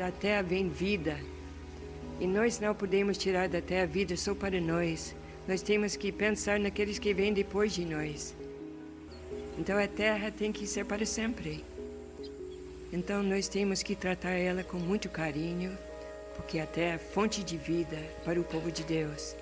Da 0.00 0.10
terra 0.10 0.40
vem 0.40 0.66
vida. 0.66 1.20
E 2.18 2.26
nós 2.26 2.58
não 2.58 2.74
podemos 2.74 3.18
tirar 3.18 3.50
da 3.50 3.60
terra 3.60 3.84
vida 3.84 4.16
só 4.16 4.34
para 4.34 4.58
nós. 4.58 5.14
Nós 5.46 5.60
temos 5.60 5.94
que 5.94 6.10
pensar 6.10 6.58
naqueles 6.58 6.98
que 6.98 7.12
vêm 7.12 7.34
depois 7.34 7.74
de 7.74 7.84
nós. 7.84 8.34
Então 9.58 9.78
a 9.78 9.86
terra 9.86 10.30
tem 10.30 10.52
que 10.52 10.66
ser 10.66 10.86
para 10.86 11.04
sempre. 11.04 11.62
Então 12.90 13.22
nós 13.22 13.46
temos 13.46 13.82
que 13.82 13.94
tratar 13.94 14.30
ela 14.30 14.64
com 14.64 14.78
muito 14.78 15.10
carinho, 15.10 15.76
porque 16.34 16.58
a 16.58 16.66
terra 16.66 16.94
é 16.94 16.98
fonte 16.98 17.44
de 17.44 17.58
vida 17.58 17.98
para 18.24 18.40
o 18.40 18.44
povo 18.44 18.72
de 18.72 18.82
Deus. 18.84 19.36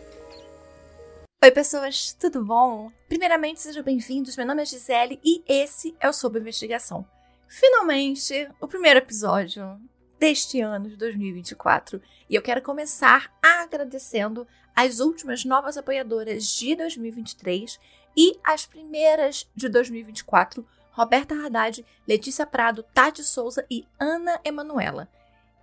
Oi, 1.40 1.52
pessoas, 1.52 2.12
tudo 2.14 2.44
bom? 2.44 2.90
Primeiramente, 3.08 3.60
sejam 3.60 3.84
bem-vindos. 3.84 4.36
Meu 4.36 4.44
nome 4.44 4.62
é 4.62 4.66
Gisele 4.66 5.20
e 5.24 5.40
esse 5.46 5.94
é 6.00 6.08
o 6.08 6.12
Sob 6.12 6.36
Investigação. 6.36 7.06
Finalmente, 7.46 8.50
o 8.60 8.66
primeiro 8.66 8.98
episódio 8.98 9.80
deste 10.18 10.60
ano 10.60 10.88
de 10.88 10.96
2024. 10.96 12.00
E 12.28 12.34
eu 12.34 12.42
quero 12.42 12.62
começar 12.62 13.32
agradecendo 13.42 14.46
as 14.74 15.00
últimas 15.00 15.44
novas 15.44 15.76
apoiadoras 15.76 16.44
de 16.44 16.74
2023 16.76 17.78
e 18.16 18.38
as 18.44 18.66
primeiras 18.66 19.48
de 19.54 19.68
2024, 19.68 20.66
Roberta 20.90 21.34
Haddad, 21.34 21.84
Letícia 22.06 22.44
Prado, 22.44 22.82
Tati 22.82 23.22
Souza 23.22 23.64
e 23.70 23.86
Ana 23.98 24.40
Emanuela. 24.44 25.08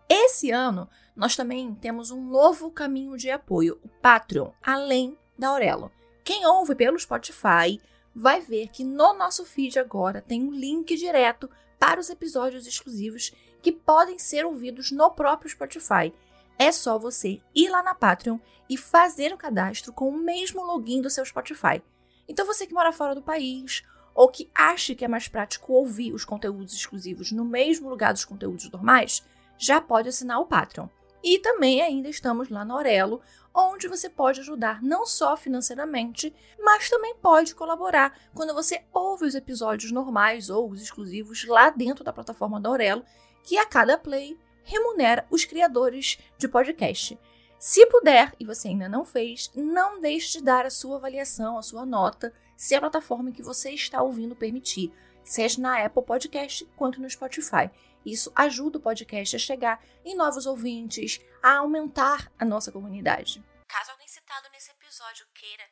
Esse 0.08 0.52
ano, 0.52 0.90
nós 1.16 1.36
também 1.36 1.74
temos 1.76 2.12
um 2.12 2.22
novo 2.22 2.70
caminho 2.70 3.18
de 3.18 3.30
apoio, 3.30 3.80
o 3.84 3.90
Patreon, 3.90 4.52
além 4.64 5.18
da 5.38 5.50
Aurelo. 5.50 5.92
Quem 6.24 6.46
ouve 6.46 6.76
pelo 6.76 7.00
Spotify 7.00 7.82
vai 8.16 8.40
ver 8.40 8.70
que 8.70 8.84
no 8.84 9.14
nosso 9.14 9.44
feed 9.44 9.78
agora 9.78 10.22
tem 10.22 10.44
um 10.44 10.52
link 10.52 10.96
direto 10.96 11.50
para 11.78 12.00
os 12.00 12.10
episódios 12.10 12.66
exclusivos 12.66 13.34
que 13.66 13.72
podem 13.72 14.20
ser 14.20 14.46
ouvidos 14.46 14.92
no 14.92 15.10
próprio 15.10 15.50
Spotify. 15.50 16.14
É 16.56 16.72
só 16.72 17.00
você 17.00 17.42
ir 17.56 17.68
lá 17.68 17.82
na 17.82 17.96
Patreon 17.96 18.38
e 18.70 18.78
fazer 18.78 19.34
o 19.34 19.38
cadastro 19.38 19.92
com 19.92 20.08
o 20.08 20.16
mesmo 20.16 20.64
login 20.64 21.02
do 21.02 21.10
seu 21.10 21.26
Spotify. 21.26 21.82
Então 22.28 22.46
você 22.46 22.68
que 22.68 22.76
mora 22.76 22.94
fora 22.94 23.16
do 23.16 23.24
país 23.24 23.82
ou 24.14 24.30
que 24.30 24.52
acha 24.54 24.94
que 24.94 25.04
é 25.04 25.08
mais 25.08 25.28
prático 25.28 25.74
ouvir 25.74 26.14
os 26.14 26.24
conteúdos 26.24 26.76
exclusivos 26.76 27.32
no 27.32 27.44
mesmo 27.44 27.90
lugar 27.90 28.14
dos 28.14 28.24
conteúdos 28.24 28.70
normais, 28.70 29.24
já 29.58 29.82
pode 29.82 30.10
assinar 30.10 30.40
o 30.40 30.46
Patreon. 30.46 30.88
E 31.24 31.40
também 31.40 31.82
ainda 31.82 32.08
estamos 32.08 32.50
lá 32.50 32.64
no 32.64 32.76
Orelo, 32.76 33.20
onde 33.52 33.88
você 33.88 34.08
pode 34.08 34.42
ajudar 34.42 34.80
não 34.84 35.08
só 35.08 35.36
financeiramente, 35.36 36.32
mas 36.60 36.88
também 36.88 37.16
pode 37.16 37.56
colaborar 37.56 38.16
quando 38.32 38.54
você 38.54 38.84
ouve 38.94 39.26
os 39.26 39.34
episódios 39.34 39.92
normais 39.92 40.52
ou 40.52 40.70
os 40.70 40.84
exclusivos 40.84 41.48
lá 41.48 41.72
dentro 41.72 42.04
da 42.04 42.14
plataforma 42.14 42.62
da 42.62 42.70
Aurelo, 42.70 43.04
que 43.46 43.58
a 43.58 43.66
cada 43.66 43.98
play 43.98 44.38
remunera 44.64 45.26
os 45.30 45.46
criadores 45.46 46.18
de 46.38 46.48
podcast. 46.48 47.20
Se 47.60 47.86
puder 47.86 48.34
e 48.40 48.46
você 48.46 48.70
ainda 48.70 48.90
não 48.90 49.06
fez, 49.06 49.52
não 49.56 50.00
deixe 50.00 50.40
de 50.40 50.44
dar 50.44 50.66
a 50.66 50.70
sua 50.70 50.98
avaliação, 50.98 51.58
a 51.58 51.62
sua 51.62 51.86
nota, 51.86 52.34
se 52.58 52.76
a 52.76 52.80
plataforma 52.80 53.32
que 53.32 53.44
você 53.44 53.72
está 53.72 54.02
ouvindo 54.02 54.36
permitir, 54.36 54.92
seja 55.24 55.62
na 55.62 55.86
Apple 55.86 56.04
Podcast 56.04 56.66
quanto 56.76 57.00
no 57.00 57.10
Spotify. 57.10 57.70
Isso 58.06 58.32
ajuda 58.36 58.78
o 58.78 58.82
podcast 58.82 59.36
a 59.36 59.40
chegar 59.40 59.84
em 60.04 60.16
novos 60.16 60.46
ouvintes, 60.46 61.20
a 61.42 61.58
aumentar 61.58 62.32
a 62.38 62.46
nossa 62.46 62.72
comunidade. 62.72 63.44
Caso 63.68 63.90
alguém 63.92 64.08
citado 64.08 64.48
nesse 64.52 64.70
episódio 64.72 65.26
queira, 65.34 65.64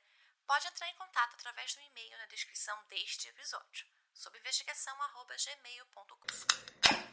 pode 0.47 0.67
entrar 0.67 0.89
em 0.89 0.95
contato 0.95 1.35
através 1.35 1.75
do 1.75 1.81
e-mail 1.81 2.17
na 2.17 2.25
descrição 2.25 2.75
deste 2.89 3.29
episódio, 3.29 3.85
sob 4.13 4.35
investigação@gmail.com. 4.39 7.12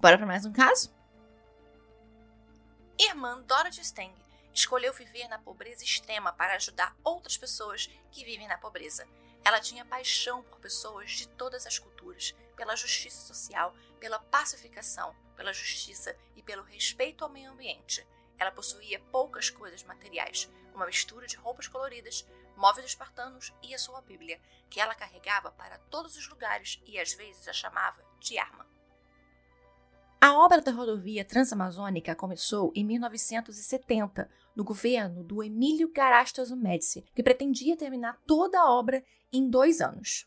Bora 0.00 0.16
para 0.16 0.28
mais 0.28 0.46
um 0.46 0.52
caso? 0.52 0.94
Irmã 2.96 3.42
Dorothy 3.42 3.80
Stang 3.80 4.14
escolheu 4.54 4.92
viver 4.92 5.26
na 5.26 5.40
pobreza 5.40 5.82
extrema 5.82 6.32
para 6.32 6.54
ajudar 6.54 6.94
outras 7.02 7.36
pessoas 7.36 7.90
que 8.12 8.24
vivem 8.24 8.46
na 8.46 8.56
pobreza. 8.56 9.08
Ela 9.44 9.60
tinha 9.60 9.84
paixão 9.84 10.44
por 10.44 10.60
pessoas 10.60 11.10
de 11.10 11.26
todas 11.26 11.66
as 11.66 11.80
culturas, 11.80 12.32
pela 12.56 12.76
justiça 12.76 13.26
social, 13.26 13.74
pela 13.98 14.20
pacificação, 14.20 15.16
pela 15.36 15.52
justiça 15.52 16.16
e 16.36 16.44
pelo 16.44 16.62
respeito 16.62 17.24
ao 17.24 17.30
meio 17.30 17.50
ambiente. 17.50 18.06
Ela 18.38 18.52
possuía 18.52 19.00
poucas 19.10 19.50
coisas 19.50 19.82
materiais, 19.82 20.48
uma 20.72 20.86
mistura 20.86 21.26
de 21.26 21.34
roupas 21.34 21.66
coloridas, 21.66 22.24
móveis 22.56 22.86
espartanos 22.86 23.52
e 23.64 23.74
a 23.74 23.78
sua 23.78 24.00
Bíblia, 24.00 24.40
que 24.70 24.80
ela 24.80 24.94
carregava 24.94 25.50
para 25.50 25.76
todos 25.90 26.16
os 26.16 26.28
lugares 26.28 26.80
e 26.86 27.00
às 27.00 27.12
vezes 27.14 27.48
a 27.48 27.52
chamava 27.52 28.00
de 28.20 28.38
arma. 28.38 28.67
A 30.20 30.34
obra 30.36 30.60
da 30.60 30.72
rodovia 30.72 31.24
transamazônica 31.24 32.12
começou 32.16 32.72
em 32.74 32.84
1970, 32.84 34.28
no 34.56 34.64
governo 34.64 35.22
do 35.22 35.44
Emílio 35.44 35.92
Garastas 35.92 36.50
Médici, 36.50 37.04
que 37.14 37.22
pretendia 37.22 37.76
terminar 37.76 38.18
toda 38.26 38.58
a 38.58 38.68
obra 38.68 39.04
em 39.32 39.48
dois 39.48 39.80
anos. 39.80 40.26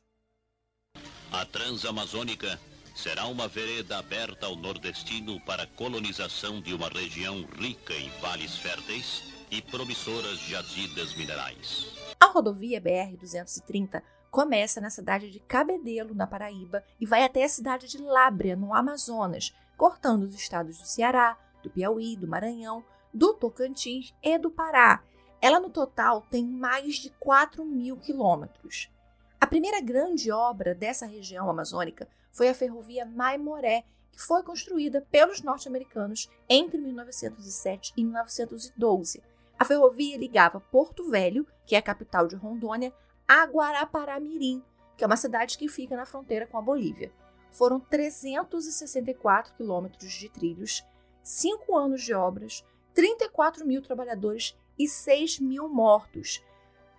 A 1.29 1.45
Transamazônica 1.45 2.57
será 2.95 3.25
uma 3.25 3.49
vereda 3.49 3.97
aberta 3.97 4.45
ao 4.45 4.55
nordestino 4.55 5.41
para 5.41 5.63
a 5.63 5.67
colonização 5.67 6.61
de 6.61 6.73
uma 6.73 6.87
região 6.87 7.45
rica 7.59 7.93
em 7.93 8.09
vales 8.21 8.55
férteis 8.55 9.23
e 9.51 9.61
promissoras 9.61 10.39
jazidas 10.39 11.13
minerais. 11.15 11.87
A 12.17 12.27
rodovia 12.27 12.79
BR-230 12.79 14.01
começa 14.29 14.79
na 14.79 14.89
cidade 14.89 15.29
de 15.29 15.41
Cabedelo, 15.41 16.15
na 16.15 16.25
Paraíba, 16.25 16.81
e 16.97 17.05
vai 17.05 17.25
até 17.25 17.43
a 17.43 17.49
cidade 17.49 17.87
de 17.89 17.97
Lábrea, 17.97 18.55
no 18.55 18.73
Amazonas, 18.73 19.53
cortando 19.81 20.25
os 20.25 20.35
estados 20.35 20.77
do 20.77 20.85
Ceará, 20.85 21.35
do 21.63 21.69
Piauí, 21.71 22.15
do 22.15 22.27
Maranhão, 22.27 22.85
do 23.11 23.33
Tocantins 23.33 24.13
e 24.21 24.37
do 24.37 24.51
Pará. 24.51 25.03
Ela, 25.41 25.59
no 25.59 25.71
total, 25.71 26.21
tem 26.29 26.45
mais 26.45 26.97
de 26.97 27.09
4 27.19 27.65
mil 27.65 27.97
quilômetros. 27.97 28.91
A 29.39 29.47
primeira 29.47 29.81
grande 29.81 30.31
obra 30.31 30.75
dessa 30.75 31.07
região 31.07 31.49
amazônica 31.49 32.07
foi 32.31 32.47
a 32.47 32.53
ferrovia 32.53 33.07
Maimoré, 33.07 33.83
que 34.11 34.21
foi 34.21 34.43
construída 34.43 35.01
pelos 35.09 35.41
norte-americanos 35.41 36.29
entre 36.47 36.77
1907 36.77 37.91
e 37.97 38.03
1912. 38.03 39.23
A 39.57 39.65
ferrovia 39.65 40.15
ligava 40.15 40.59
Porto 40.59 41.09
Velho, 41.09 41.47
que 41.65 41.73
é 41.73 41.79
a 41.79 41.81
capital 41.81 42.27
de 42.27 42.35
Rondônia, 42.35 42.93
a 43.27 43.47
Guarapará-Mirim, 43.47 44.63
que 44.95 45.03
é 45.03 45.07
uma 45.07 45.17
cidade 45.17 45.57
que 45.57 45.67
fica 45.67 45.97
na 45.97 46.05
fronteira 46.05 46.45
com 46.45 46.59
a 46.59 46.61
Bolívia. 46.61 47.11
Foram 47.51 47.79
364 47.79 49.53
quilômetros 49.55 50.11
de 50.11 50.29
trilhos, 50.29 50.83
5 51.21 51.77
anos 51.77 52.01
de 52.01 52.13
obras, 52.13 52.63
34 52.93 53.65
mil 53.65 53.81
trabalhadores 53.81 54.57
e 54.77 54.87
6 54.87 55.39
mil 55.39 55.69
mortos. 55.69 56.43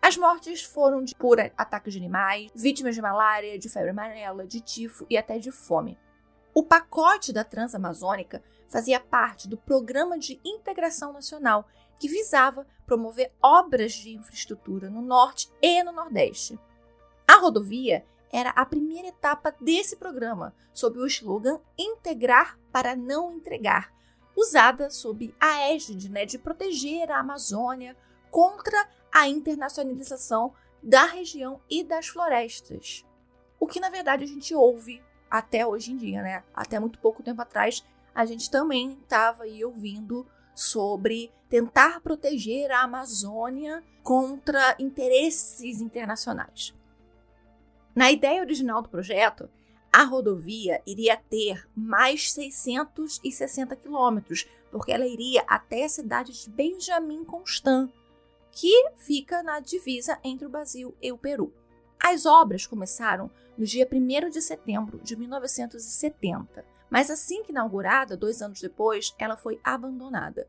As 0.01 0.17
mortes 0.17 0.63
foram 0.63 1.03
de, 1.03 1.15
por 1.15 1.39
ataques 1.41 1.93
de 1.93 1.99
animais, 1.99 2.51
vítimas 2.55 2.95
de 2.95 3.03
malária, 3.03 3.59
de 3.59 3.69
febre 3.69 3.91
amarela, 3.91 4.47
de 4.47 4.61
tifo 4.61 5.07
e 5.09 5.17
até 5.17 5.39
de 5.39 5.51
fome. 5.51 5.99
O 6.55 6.63
pacote 6.63 7.33
da 7.33 7.45
Transamazônica 7.45 8.43
fazia 8.69 9.01
parte 9.01 9.49
do 9.49 9.57
Programa 9.57 10.19
de 10.19 10.41
Integração 10.45 11.13
Nacional, 11.13 11.67
que 11.99 12.09
visava 12.09 12.67
promover 12.85 13.33
obras 13.41 13.93
de 13.93 14.15
infraestrutura 14.15 14.91
no 14.91 15.01
Norte 15.01 15.51
e 15.63 15.83
no 15.83 15.93
Nordeste. 15.93 16.59
A 17.27 17.37
rodovia 17.37 18.05
era 18.33 18.51
a 18.51 18.65
primeira 18.65 19.09
etapa 19.09 19.55
desse 19.61 19.97
programa, 19.97 20.55
sob 20.73 20.99
o 20.99 21.07
slogan 21.07 21.61
Integrar 21.79 22.59
para 22.73 22.97
não 22.97 23.31
entregar, 23.31 23.93
usada 24.35 24.89
sob 24.89 25.35
a 25.39 25.69
égide 25.71 26.09
né, 26.09 26.25
de 26.25 26.39
proteger 26.39 27.11
a 27.11 27.19
Amazônia 27.19 27.95
contra 28.31 28.89
a 29.13 29.29
internacionalização 29.29 30.55
da 30.83 31.05
região 31.05 31.61
e 31.69 31.85
das 31.85 32.09
florestas. 32.09 33.05
O 33.61 33.67
que 33.67 33.79
na 33.79 33.91
verdade 33.91 34.25
a 34.25 34.27
gente 34.27 34.55
ouve 34.55 35.03
até 35.31 35.67
hoje 35.67 35.93
em 35.93 35.97
dia, 35.97 36.23
né? 36.23 36.43
Até 36.55 36.81
muito 36.81 36.99
pouco 36.99 37.23
tempo 37.23 37.41
atrás, 37.41 37.85
a 38.15 38.25
gente 38.25 38.51
também 38.51 38.99
estava 39.03 39.45
aí 39.45 39.65
ouvindo 39.65 40.27
sobre 40.55 41.31
tentar 41.49 42.01
proteger 42.01 42.71
a 42.71 42.83
Amazônia 42.83 43.83
contra 44.03 44.75
interesses 44.79 45.81
internacionais. 45.81 46.75
Na 47.95 48.11
ideia 48.11 48.41
original 48.41 48.81
do 48.81 48.89
projeto, 48.89 49.51
a 49.93 50.05
rodovia 50.05 50.83
iria 50.87 51.17
ter 51.17 51.69
mais 51.77 52.33
660 52.33 53.77
quilômetros, 53.77 54.49
porque 54.71 54.91
ela 54.91 55.07
iria 55.07 55.45
até 55.47 55.85
a 55.85 55.89
cidade 55.89 56.33
de 56.33 56.49
Benjamin 56.49 57.23
Constant, 57.25 57.91
que 58.51 58.91
fica 58.97 59.43
na 59.43 59.61
divisa 59.61 60.19
entre 60.25 60.47
o 60.47 60.49
Brasil 60.49 60.97
e 61.03 61.13
o 61.13 61.19
Peru. 61.19 61.53
As 62.03 62.25
obras 62.25 62.67
começaram 62.67 63.31
no 63.57 63.67
dia 63.67 63.87
1 63.91 64.31
de 64.31 64.41
setembro 64.41 64.99
de 64.99 65.15
1970, 65.15 66.65
mas 66.89 67.11
assim 67.11 67.43
que 67.43 67.53
inaugurada, 67.53 68.17
dois 68.17 68.41
anos 68.41 68.61
depois, 68.61 69.15
ela 69.19 69.37
foi 69.37 69.61
abandonada. 69.63 70.49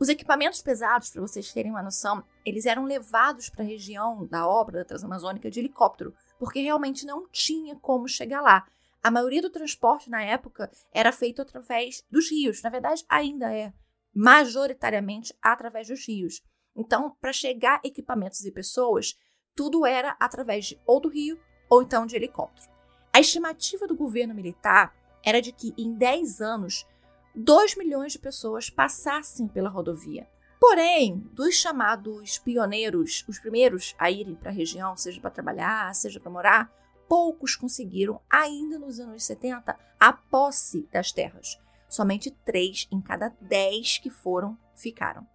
Os 0.00 0.08
equipamentos 0.08 0.62
pesados, 0.62 1.10
para 1.10 1.20
vocês 1.20 1.52
terem 1.52 1.70
uma 1.70 1.82
noção, 1.82 2.24
eles 2.44 2.66
eram 2.66 2.84
levados 2.84 3.48
para 3.48 3.62
a 3.62 3.66
região 3.66 4.26
da 4.26 4.48
obra 4.48 4.78
da 4.78 4.84
Transamazônica 4.84 5.50
de 5.50 5.60
helicóptero, 5.60 6.14
porque 6.40 6.62
realmente 6.62 7.04
não 7.04 7.28
tinha 7.28 7.76
como 7.76 8.08
chegar 8.08 8.40
lá. 8.40 8.66
A 9.02 9.10
maioria 9.10 9.42
do 9.42 9.50
transporte 9.50 10.08
na 10.08 10.22
época 10.22 10.70
era 10.90 11.12
feito 11.12 11.42
através 11.42 12.02
dos 12.10 12.30
rios. 12.30 12.62
Na 12.62 12.70
verdade, 12.70 13.04
ainda 13.06 13.54
é 13.54 13.74
majoritariamente 14.14 15.34
através 15.42 15.88
dos 15.88 16.06
rios. 16.08 16.42
Então, 16.74 17.14
para 17.20 17.30
chegar 17.30 17.82
equipamentos 17.84 18.42
e 18.46 18.50
pessoas, 18.50 19.18
tudo 19.54 19.84
era 19.84 20.16
através 20.18 20.64
de 20.64 20.80
ou 20.86 20.98
do 20.98 21.10
rio 21.10 21.38
ou 21.68 21.82
então 21.82 22.06
de 22.06 22.16
helicóptero. 22.16 22.70
A 23.12 23.20
estimativa 23.20 23.86
do 23.86 23.94
governo 23.94 24.34
militar 24.34 24.96
era 25.22 25.42
de 25.42 25.52
que 25.52 25.74
em 25.76 25.92
10 25.94 26.40
anos 26.40 26.86
2 27.34 27.76
milhões 27.76 28.12
de 28.12 28.18
pessoas 28.18 28.70
passassem 28.70 29.46
pela 29.46 29.68
rodovia. 29.68 30.26
Porém, 30.60 31.16
dos 31.32 31.54
chamados 31.54 32.38
pioneiros, 32.38 33.24
os 33.26 33.38
primeiros 33.38 33.94
a 33.98 34.10
irem 34.10 34.34
para 34.34 34.50
a 34.50 34.54
região, 34.54 34.94
seja 34.94 35.18
para 35.18 35.30
trabalhar, 35.30 35.94
seja 35.94 36.20
para 36.20 36.30
morar, 36.30 36.70
poucos 37.08 37.56
conseguiram, 37.56 38.20
ainda 38.28 38.78
nos 38.78 39.00
anos 39.00 39.24
70, 39.24 39.74
a 39.98 40.12
posse 40.12 40.86
das 40.92 41.12
terras. 41.12 41.58
Somente 41.88 42.30
três 42.30 42.86
em 42.92 43.00
cada 43.00 43.34
dez 43.40 43.96
que 43.96 44.10
foram 44.10 44.56
ficaram. 44.76 45.26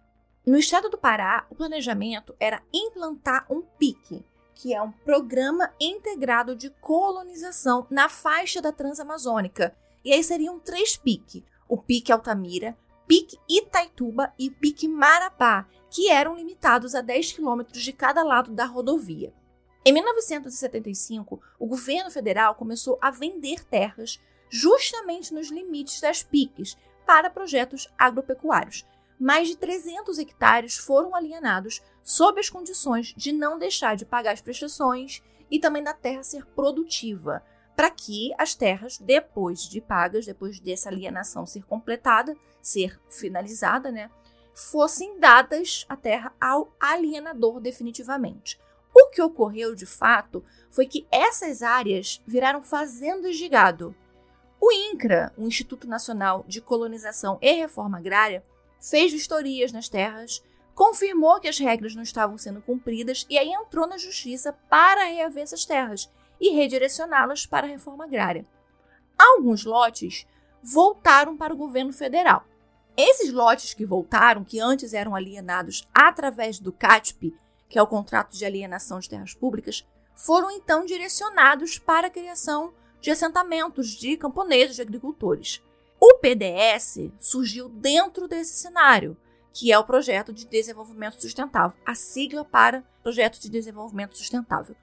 No 0.46 0.56
estado 0.56 0.88
do 0.88 0.96
Pará, 0.96 1.44
o 1.50 1.56
planejamento 1.56 2.32
era 2.38 2.62
implantar 2.72 3.46
um 3.50 3.62
PIC, 3.62 4.24
que 4.54 4.72
é 4.72 4.80
um 4.80 4.92
Programa 4.92 5.74
Integrado 5.80 6.54
de 6.54 6.70
Colonização 6.70 7.84
na 7.90 8.08
faixa 8.08 8.62
da 8.62 8.70
Transamazônica. 8.70 9.76
E 10.04 10.12
aí 10.12 10.22
seriam 10.22 10.60
três 10.60 10.96
PIC: 10.96 11.44
o 11.68 11.76
Pique 11.76 12.12
Altamira, 12.12 12.78
Pique 13.06 13.38
Itaituba 13.48 14.32
e 14.38 14.50
Pique 14.50 14.88
Marapá, 14.88 15.66
que 15.90 16.10
eram 16.10 16.36
limitados 16.36 16.94
a 16.94 17.00
10 17.00 17.32
quilômetros 17.32 17.82
de 17.82 17.92
cada 17.92 18.22
lado 18.22 18.50
da 18.50 18.64
rodovia. 18.64 19.32
Em 19.84 19.92
1975, 19.92 21.40
o 21.58 21.66
governo 21.66 22.10
federal 22.10 22.56
começou 22.56 22.98
a 23.00 23.10
vender 23.10 23.64
terras 23.64 24.20
justamente 24.50 25.32
nos 25.32 25.48
limites 25.48 26.00
das 26.00 26.22
piques 26.22 26.76
para 27.06 27.30
projetos 27.30 27.88
agropecuários. 27.96 28.84
Mais 29.18 29.48
de 29.48 29.56
300 29.56 30.18
hectares 30.18 30.76
foram 30.76 31.14
alienados 31.14 31.80
sob 32.02 32.40
as 32.40 32.50
condições 32.50 33.14
de 33.16 33.32
não 33.32 33.58
deixar 33.58 33.96
de 33.96 34.04
pagar 34.04 34.32
as 34.32 34.40
prestações 34.40 35.22
e 35.50 35.60
também 35.60 35.82
da 35.82 35.94
terra 35.94 36.22
ser 36.22 36.44
produtiva, 36.46 37.42
para 37.76 37.90
que 37.90 38.32
as 38.38 38.54
terras, 38.54 38.96
depois 38.96 39.68
de 39.68 39.82
pagas, 39.82 40.24
depois 40.24 40.58
dessa 40.58 40.88
alienação 40.88 41.44
ser 41.44 41.62
completada, 41.64 42.34
ser 42.62 42.98
finalizada, 43.10 43.92
né, 43.92 44.10
fossem 44.54 45.20
dadas 45.20 45.84
a 45.86 45.94
terra 45.94 46.32
ao 46.40 46.74
alienador 46.80 47.60
definitivamente. 47.60 48.58
O 48.94 49.10
que 49.10 49.20
ocorreu 49.20 49.74
de 49.74 49.84
fato 49.84 50.42
foi 50.70 50.86
que 50.86 51.06
essas 51.12 51.62
áreas 51.62 52.22
viraram 52.26 52.62
fazendas 52.62 53.36
de 53.36 53.46
gado. 53.46 53.94
O 54.58 54.72
INCRA, 54.72 55.34
o 55.36 55.46
Instituto 55.46 55.86
Nacional 55.86 56.42
de 56.48 56.62
Colonização 56.62 57.38
e 57.42 57.52
Reforma 57.52 57.98
Agrária, 57.98 58.42
fez 58.80 59.12
vistorias 59.12 59.70
nas 59.70 59.86
terras, 59.86 60.42
confirmou 60.74 61.38
que 61.40 61.48
as 61.48 61.58
regras 61.58 61.94
não 61.94 62.02
estavam 62.02 62.38
sendo 62.38 62.62
cumpridas 62.62 63.26
e 63.28 63.36
aí 63.36 63.52
entrou 63.52 63.86
na 63.86 63.98
justiça 63.98 64.54
para 64.70 65.04
reaver 65.04 65.42
essas 65.42 65.66
terras 65.66 66.10
e 66.40 66.50
redirecioná-las 66.50 67.46
para 67.46 67.66
a 67.66 67.70
reforma 67.70 68.04
agrária. 68.04 68.46
Alguns 69.18 69.64
lotes 69.64 70.26
voltaram 70.62 71.36
para 71.36 71.54
o 71.54 71.56
governo 71.56 71.92
federal. 71.92 72.44
Esses 72.96 73.32
lotes 73.32 73.74
que 73.74 73.84
voltaram, 73.84 74.44
que 74.44 74.58
antes 74.58 74.94
eram 74.94 75.14
alienados 75.14 75.86
através 75.94 76.58
do 76.58 76.72
CATP, 76.72 77.34
que 77.68 77.78
é 77.78 77.82
o 77.82 77.86
contrato 77.86 78.32
de 78.32 78.44
alienação 78.44 78.98
de 78.98 79.08
terras 79.08 79.34
públicas, 79.34 79.86
foram 80.14 80.50
então 80.50 80.84
direcionados 80.84 81.78
para 81.78 82.06
a 82.06 82.10
criação 82.10 82.72
de 83.00 83.10
assentamentos 83.10 83.90
de 83.90 84.16
camponeses, 84.16 84.76
de 84.76 84.82
agricultores. 84.82 85.62
O 86.00 86.14
PDS 86.14 87.10
surgiu 87.18 87.68
dentro 87.68 88.26
desse 88.26 88.54
cenário, 88.54 89.16
que 89.52 89.72
é 89.72 89.78
o 89.78 89.84
Projeto 89.84 90.32
de 90.32 90.46
Desenvolvimento 90.46 91.20
Sustentável, 91.20 91.78
a 91.84 91.94
sigla 91.94 92.44
para 92.44 92.82
Projeto 93.02 93.40
de 93.40 93.48
Desenvolvimento 93.48 94.16
Sustentável. 94.16 94.76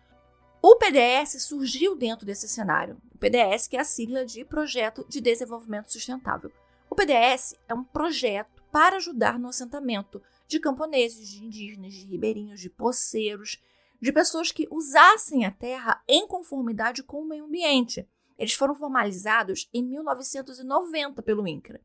O 0.65 0.77
PDS 0.77 1.43
surgiu 1.43 1.93
dentro 1.93 2.25
desse 2.25 2.47
cenário. 2.47 2.97
O 3.13 3.17
PDS, 3.17 3.67
que 3.67 3.75
é 3.75 3.81
a 3.81 3.83
sigla 3.83 4.25
de 4.25 4.45
Projeto 4.45 5.05
de 5.09 5.19
Desenvolvimento 5.19 5.91
Sustentável. 5.91 6.49
O 6.89 6.95
PDS 6.95 7.59
é 7.67 7.73
um 7.73 7.83
projeto 7.83 8.63
para 8.71 8.95
ajudar 8.95 9.37
no 9.37 9.49
assentamento 9.49 10.23
de 10.47 10.61
camponeses, 10.61 11.27
de 11.27 11.43
indígenas, 11.43 11.93
de 11.93 12.05
ribeirinhos, 12.05 12.61
de 12.61 12.69
poceiros, 12.69 13.61
de 14.01 14.13
pessoas 14.13 14.53
que 14.53 14.65
usassem 14.71 15.43
a 15.43 15.51
terra 15.51 16.01
em 16.07 16.25
conformidade 16.25 17.03
com 17.03 17.21
o 17.21 17.27
meio 17.27 17.43
ambiente. 17.43 18.07
Eles 18.37 18.53
foram 18.53 18.73
formalizados 18.73 19.69
em 19.73 19.83
1990 19.83 21.21
pelo 21.23 21.45
INCRA. 21.45 21.81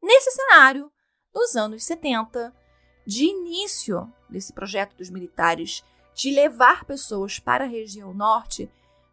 Nesse 0.00 0.30
cenário, 0.30 0.92
nos 1.34 1.56
anos 1.56 1.82
70, 1.82 2.54
de 3.04 3.24
início 3.24 4.12
desse 4.30 4.52
projeto 4.52 4.94
dos 4.94 5.10
militares 5.10 5.82
de 6.14 6.30
levar 6.30 6.84
pessoas 6.84 7.38
para 7.38 7.64
a 7.64 7.68
região 7.68 8.12
norte, 8.12 8.70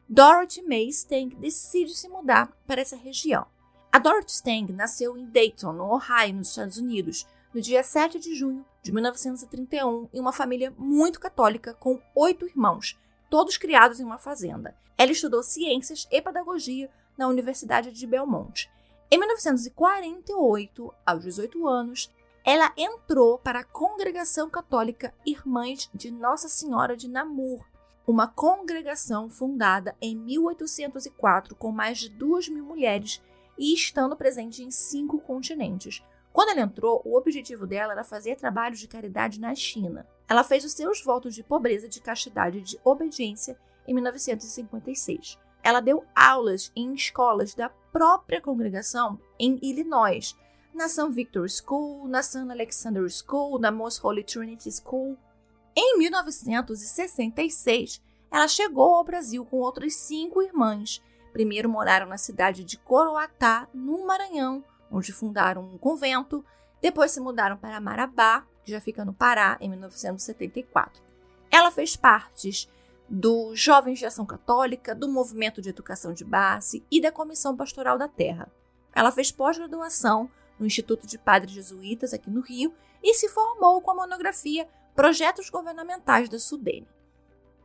Dorothy 0.07 0.62
May 0.63 0.88
Stang 0.88 1.36
decide 1.36 1.96
se 1.96 2.10
mudar 2.10 2.52
para 2.66 2.81
essa 2.81 2.95
região. 2.95 3.45
A 3.92 4.00
Dorothy 4.00 4.31
Stang 4.31 4.74
nasceu 4.74 5.18
em 5.18 5.26
Dayton, 5.26 5.74
no 5.74 5.94
Ohio, 5.94 6.35
nos 6.35 6.50
Estados 6.50 6.78
Unidos, 6.78 7.28
no 7.54 7.62
dia 7.62 7.83
7 7.83 8.19
de 8.19 8.35
junho 8.35 8.66
de 8.81 8.92
1931, 8.92 10.09
em 10.14 10.19
uma 10.19 10.31
família 10.31 10.74
muito 10.78 11.19
católica 11.19 11.74
com 11.74 12.02
oito 12.16 12.45
irmãos, 12.45 12.97
todos 13.30 13.57
criados 13.57 14.00
em 14.00 14.04
uma 14.04 14.18
fazenda. 14.18 14.76
Ela 14.97 15.12
estudou 15.12 15.42
ciências 15.42 16.07
e 16.12 16.21
pedagogia 16.21 16.90
na 17.18 17.28
Universidade 17.28 17.92
de 17.92 18.07
Belmont. 18.07 18.69
Em 19.12 19.18
1948, 19.18 20.94
aos 21.06 21.24
18 21.24 21.68
anos, 21.68 22.12
ela 22.52 22.74
entrou 22.76 23.38
para 23.38 23.60
a 23.60 23.64
Congregação 23.64 24.50
Católica 24.50 25.14
Irmãs 25.24 25.88
de 25.94 26.10
Nossa 26.10 26.50
Senhora 26.50 26.98
de 26.98 27.08
Namur, 27.08 27.64
uma 28.08 28.28
congregação 28.28 29.30
fundada 29.30 29.96
em 30.02 30.16
1804 30.16 31.56
com 31.56 31.72
mais 31.72 32.00
de 32.00 32.10
duas 32.10 32.50
mil 32.50 32.66
mulheres 32.66 33.22
e 33.56 33.72
estando 33.72 34.16
presente 34.16 34.64
em 34.64 34.72
cinco 34.72 35.20
continentes. 35.20 36.04
Quando 36.34 36.50
ela 36.50 36.62
entrou, 36.62 37.04
o 37.06 37.16
objetivo 37.16 37.68
dela 37.68 37.94
era 37.94 38.04
fazer 38.04 38.36
trabalhos 38.36 38.80
de 38.80 38.88
caridade 38.88 39.40
na 39.40 39.54
China. 39.54 40.08
Ela 40.28 40.44
fez 40.44 40.66
os 40.66 40.74
seus 40.74 41.04
votos 41.04 41.36
de 41.36 41.44
pobreza, 41.44 41.88
de 41.88 42.02
castidade 42.02 42.58
e 42.58 42.62
de 42.62 42.80
obediência 42.84 43.60
em 43.88 43.94
1956. 43.94 45.38
Ela 45.62 45.82
deu 45.82 46.04
aulas 46.16 46.72
em 46.76 46.96
escolas 46.96 47.54
da 47.54 47.70
própria 47.70 48.42
congregação 48.42 49.20
em 49.38 49.60
Illinois, 49.62 50.36
na 50.80 50.88
St. 50.88 51.12
Victor 51.12 51.48
School, 51.50 52.07
na 52.07 52.24
St. 52.24 52.50
Alexander 52.50 53.06
School, 53.09 53.59
na 53.59 53.69
Most 53.69 54.00
Holy 54.02 54.24
Trinity 54.24 54.71
School. 54.71 55.18
Em 55.76 55.98
1966, 55.98 58.02
ela 58.31 58.48
chegou 58.48 58.95
ao 58.95 59.04
Brasil 59.04 59.44
com 59.44 59.57
outras 59.57 59.95
cinco 59.95 60.42
irmãs. 60.42 61.04
Primeiro 61.33 61.68
moraram 61.68 62.07
na 62.07 62.18
cidade 62.18 62.64
de 62.64 62.78
Coroatá, 62.78 63.68
no 63.74 64.07
Maranhão, 64.07 64.64
onde 64.90 65.12
fundaram 65.12 65.64
um 65.64 65.78
convento. 65.78 66.45
Depois 66.81 67.12
se 67.12 67.19
mudaram 67.19 67.57
para 67.57 67.81
Marabá, 67.81 68.48
que 68.64 68.71
já 68.71 68.80
fica 68.80 69.04
no 69.04 69.14
Pará, 69.14 69.57
em 69.59 69.68
1974. 69.68 71.04
Ela 71.52 71.71
fez 71.71 71.98
parte 71.98 72.69
do 73.09 73.54
Jovens 73.54 74.00
de 74.00 74.06
Ação 74.06 74.26
Católica, 74.26 74.95
do 74.95 75.09
Movimento 75.09 75.62
de 75.62 75.68
Educação 75.68 76.14
de 76.14 76.24
Base 76.24 76.86
e 76.90 77.02
da 77.02 77.12
Comissão 77.12 77.57
Pastoral 77.57 77.98
da 77.98 78.07
Terra. 78.07 78.50
Ela 78.95 79.12
fez 79.12 79.30
pós-graduação 79.30 80.31
no 80.59 80.66
Instituto 80.66 81.07
de 81.07 81.18
Padres 81.18 81.54
Jesuítas, 81.54 82.13
aqui 82.13 82.30
no 82.30 82.42
Rio, 82.42 82.73
e 83.01 83.13
se 83.13 83.30
formou 83.30 83.81
com 83.81 83.92
a 83.92 83.95
monografia 83.95 84.68
Projetos 84.95 85.49
Governamentais 85.49 86.28
da 86.28 86.37
Sudene. 86.37 86.87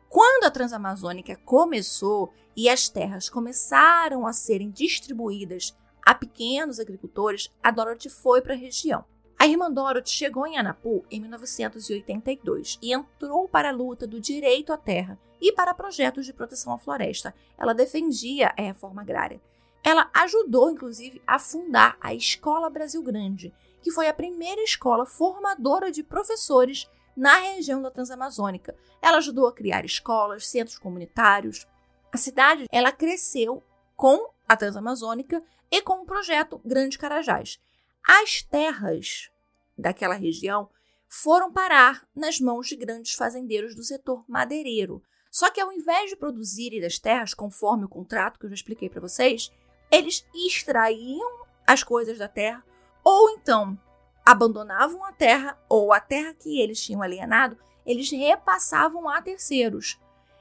Quando 0.09 0.45
a 0.45 0.51
Transamazônica 0.51 1.35
começou 1.45 2.33
e 2.57 2.69
as 2.69 2.89
terras 2.89 3.29
começaram 3.29 4.27
a 4.27 4.33
serem 4.33 4.71
distribuídas 4.71 5.77
a 6.07 6.15
pequenos 6.15 6.79
agricultores, 6.79 7.51
a 7.63 7.71
Dorothy 7.71 8.09
foi 8.09 8.41
para 8.41 8.55
a 8.55 8.57
região. 8.57 9.05
A 9.37 9.47
irmã 9.47 9.71
Dorothy 9.71 10.11
chegou 10.11 10.47
em 10.47 10.57
Anapu 10.57 11.05
em 11.11 11.21
1982 11.21 12.79
e 12.81 12.95
entrou 12.95 13.49
para 13.49 13.71
a 13.71 13.73
luta 13.73 14.07
do 14.07 14.21
direito 14.21 14.73
à 14.73 14.77
terra 14.77 15.19
e 15.41 15.53
para 15.53 15.75
projetos 15.75 16.25
de 16.25 16.33
proteção 16.33 16.73
à 16.73 16.79
floresta. 16.79 17.35
Ela 17.59 17.75
defendia 17.75 18.55
a 18.57 18.63
reforma 18.63 19.03
agrária 19.03 19.41
ela 19.85 20.11
ajudou, 20.15 20.71
inclusive, 20.71 21.23
a 21.27 21.39
fundar 21.39 21.99
a 22.01 22.15
Escola 22.15 22.71
Brasil 22.71 23.03
Grande, 23.03 23.53
que 23.83 23.91
foi 23.91 24.09
a 24.09 24.15
primeira 24.15 24.63
escola 24.63 25.05
formadora 25.05 25.93
de 25.93 26.03
professores 26.03 26.91
na 27.15 27.37
região 27.37 27.83
da 27.83 27.91
Transamazônica. 27.91 28.75
Ela 29.03 29.19
ajudou 29.19 29.47
a 29.47 29.53
criar 29.53 29.85
escolas, 29.85 30.49
centros 30.49 30.79
comunitários. 30.79 31.67
A 32.11 32.17
cidade 32.17 32.67
ela 32.73 32.91
cresceu 32.91 33.63
com 33.95 34.31
a 34.49 34.57
Transamazônica 34.57 35.45
e 35.71 35.83
com 35.83 36.03
o 36.03 36.07
projeto 36.07 36.61
Grande 36.65 36.97
Carajás. 36.97 37.61
As 38.03 38.43
terras 38.43 39.31
daquela 39.77 40.15
região 40.15 40.71
foram 41.07 41.53
parar 41.53 42.09
nas 42.15 42.41
mãos 42.41 42.69
de 42.69 42.77
grandes 42.77 43.13
fazendeiros 43.15 43.75
do 43.75 43.85
setor 43.85 44.25
madeireiro. 44.27 45.03
Só 45.31 45.51
que 45.51 45.61
ao 45.61 45.73
invés 45.73 46.11
de 46.11 46.17
produzirem 46.17 46.85
as 46.85 46.99
terras 46.99 47.35
conforme 47.35 47.85
o 47.85 47.89
contrato 47.89 48.39
que 48.39 48.47
eu 48.47 48.51
já 48.51 48.55
expliquei 48.55 48.89
para 48.89 49.01
vocês, 49.01 49.53
eles 49.95 50.27
extraíam 50.35 51.45
as 51.67 51.83
coisas 51.83 52.19
da 52.19 52.29
terra 52.29 52.65
ou 53.03 53.31
então 53.31 53.79
abandonavam 54.25 55.05
a 55.05 55.13
terra 55.13 55.59
ou 55.69 55.93
a 55.93 56.01
terra 56.01 56.35
que 56.35 56.61
eles 56.61 56.83
tinham 56.83 57.03
alienado, 57.03 57.59
eles 57.85 58.11
repassavam 58.11 59.09
a 59.09 59.21
terceiros. 59.21 60.01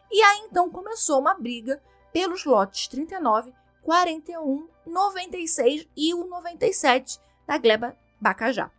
E 0.09 0.21
aí 0.21 0.47
então 0.49 0.69
começou 0.69 1.19
uma 1.19 1.33
briga 1.33 1.81
pelos 2.13 2.45
lotes 2.45 2.87
39, 2.87 3.53
41, 3.81 4.67
96 4.85 5.87
e 5.95 6.13
o 6.13 6.25
97 6.25 7.19
da 7.45 7.57
gleba 7.57 7.97
Bacajá. 8.19 8.71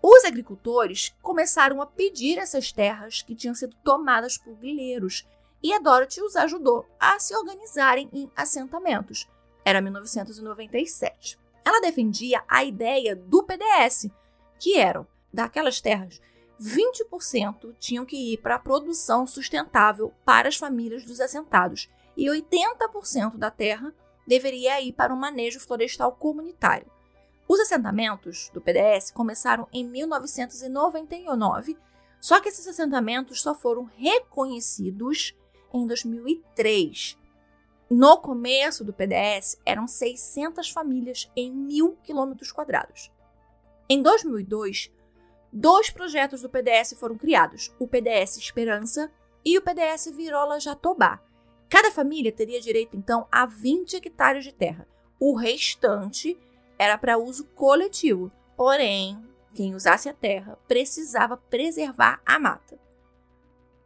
Os 0.00 0.24
agricultores 0.24 1.14
começaram 1.22 1.80
a 1.80 1.86
pedir 1.86 2.38
essas 2.38 2.72
terras 2.72 3.22
que 3.22 3.36
tinham 3.36 3.54
sido 3.54 3.76
tomadas 3.84 4.38
por 4.38 4.54
grileiros 4.54 5.28
e 5.62 5.72
a 5.72 5.78
Dorothy 5.78 6.20
os 6.22 6.34
ajudou 6.34 6.88
a 6.98 7.18
se 7.20 7.36
organizarem 7.36 8.08
em 8.12 8.30
assentamentos. 8.34 9.28
Era 9.64 9.80
1997. 9.80 11.38
Ela 11.64 11.80
defendia 11.80 12.42
a 12.48 12.64
ideia 12.64 13.14
do 13.14 13.42
PDS, 13.44 14.10
que 14.58 14.78
eram 14.78 15.06
daquelas 15.32 15.80
terras 15.80 16.20
20% 16.62 17.74
tinham 17.78 18.04
que 18.04 18.34
ir 18.34 18.38
para 18.38 18.54
a 18.54 18.58
produção 18.58 19.26
sustentável 19.26 20.12
para 20.24 20.48
as 20.48 20.56
famílias 20.56 21.04
dos 21.04 21.20
assentados 21.20 21.90
e 22.16 22.26
80% 22.26 23.36
da 23.36 23.50
terra 23.50 23.92
deveria 24.26 24.80
ir 24.80 24.92
para 24.92 25.12
o 25.12 25.16
manejo 25.16 25.58
florestal 25.58 26.12
comunitário. 26.12 26.86
Os 27.48 27.58
assentamentos 27.58 28.48
do 28.54 28.60
PDS 28.60 29.10
começaram 29.10 29.66
em 29.72 29.84
1999, 29.84 31.76
só 32.20 32.38
que 32.38 32.48
esses 32.48 32.68
assentamentos 32.68 33.42
só 33.42 33.54
foram 33.54 33.90
reconhecidos 33.96 35.36
em 35.74 35.84
2003. 35.84 37.18
No 37.94 38.16
começo 38.16 38.82
do 38.86 38.90
PDS, 38.94 39.60
eram 39.66 39.86
600 39.86 40.70
famílias 40.70 41.30
em 41.36 41.52
mil 41.52 41.98
quilômetros 42.02 42.50
quadrados. 42.50 43.12
Em 43.86 44.00
2002, 44.00 44.90
dois 45.52 45.90
projetos 45.90 46.40
do 46.40 46.48
PDS 46.48 46.94
foram 46.98 47.18
criados: 47.18 47.70
o 47.78 47.86
PDS 47.86 48.38
Esperança 48.38 49.12
e 49.44 49.58
o 49.58 49.62
PDS 49.62 50.06
Virola 50.16 50.58
Jatobá. 50.58 51.20
Cada 51.68 51.90
família 51.90 52.32
teria 52.32 52.62
direito, 52.62 52.96
então, 52.96 53.28
a 53.30 53.44
20 53.44 53.98
hectares 53.98 54.42
de 54.42 54.54
terra. 54.54 54.88
O 55.20 55.36
restante 55.36 56.40
era 56.78 56.96
para 56.96 57.18
uso 57.18 57.44
coletivo. 57.48 58.32
Porém, 58.56 59.22
quem 59.54 59.74
usasse 59.74 60.08
a 60.08 60.14
terra 60.14 60.58
precisava 60.66 61.36
preservar 61.36 62.22
a 62.24 62.38
mata. 62.38 62.80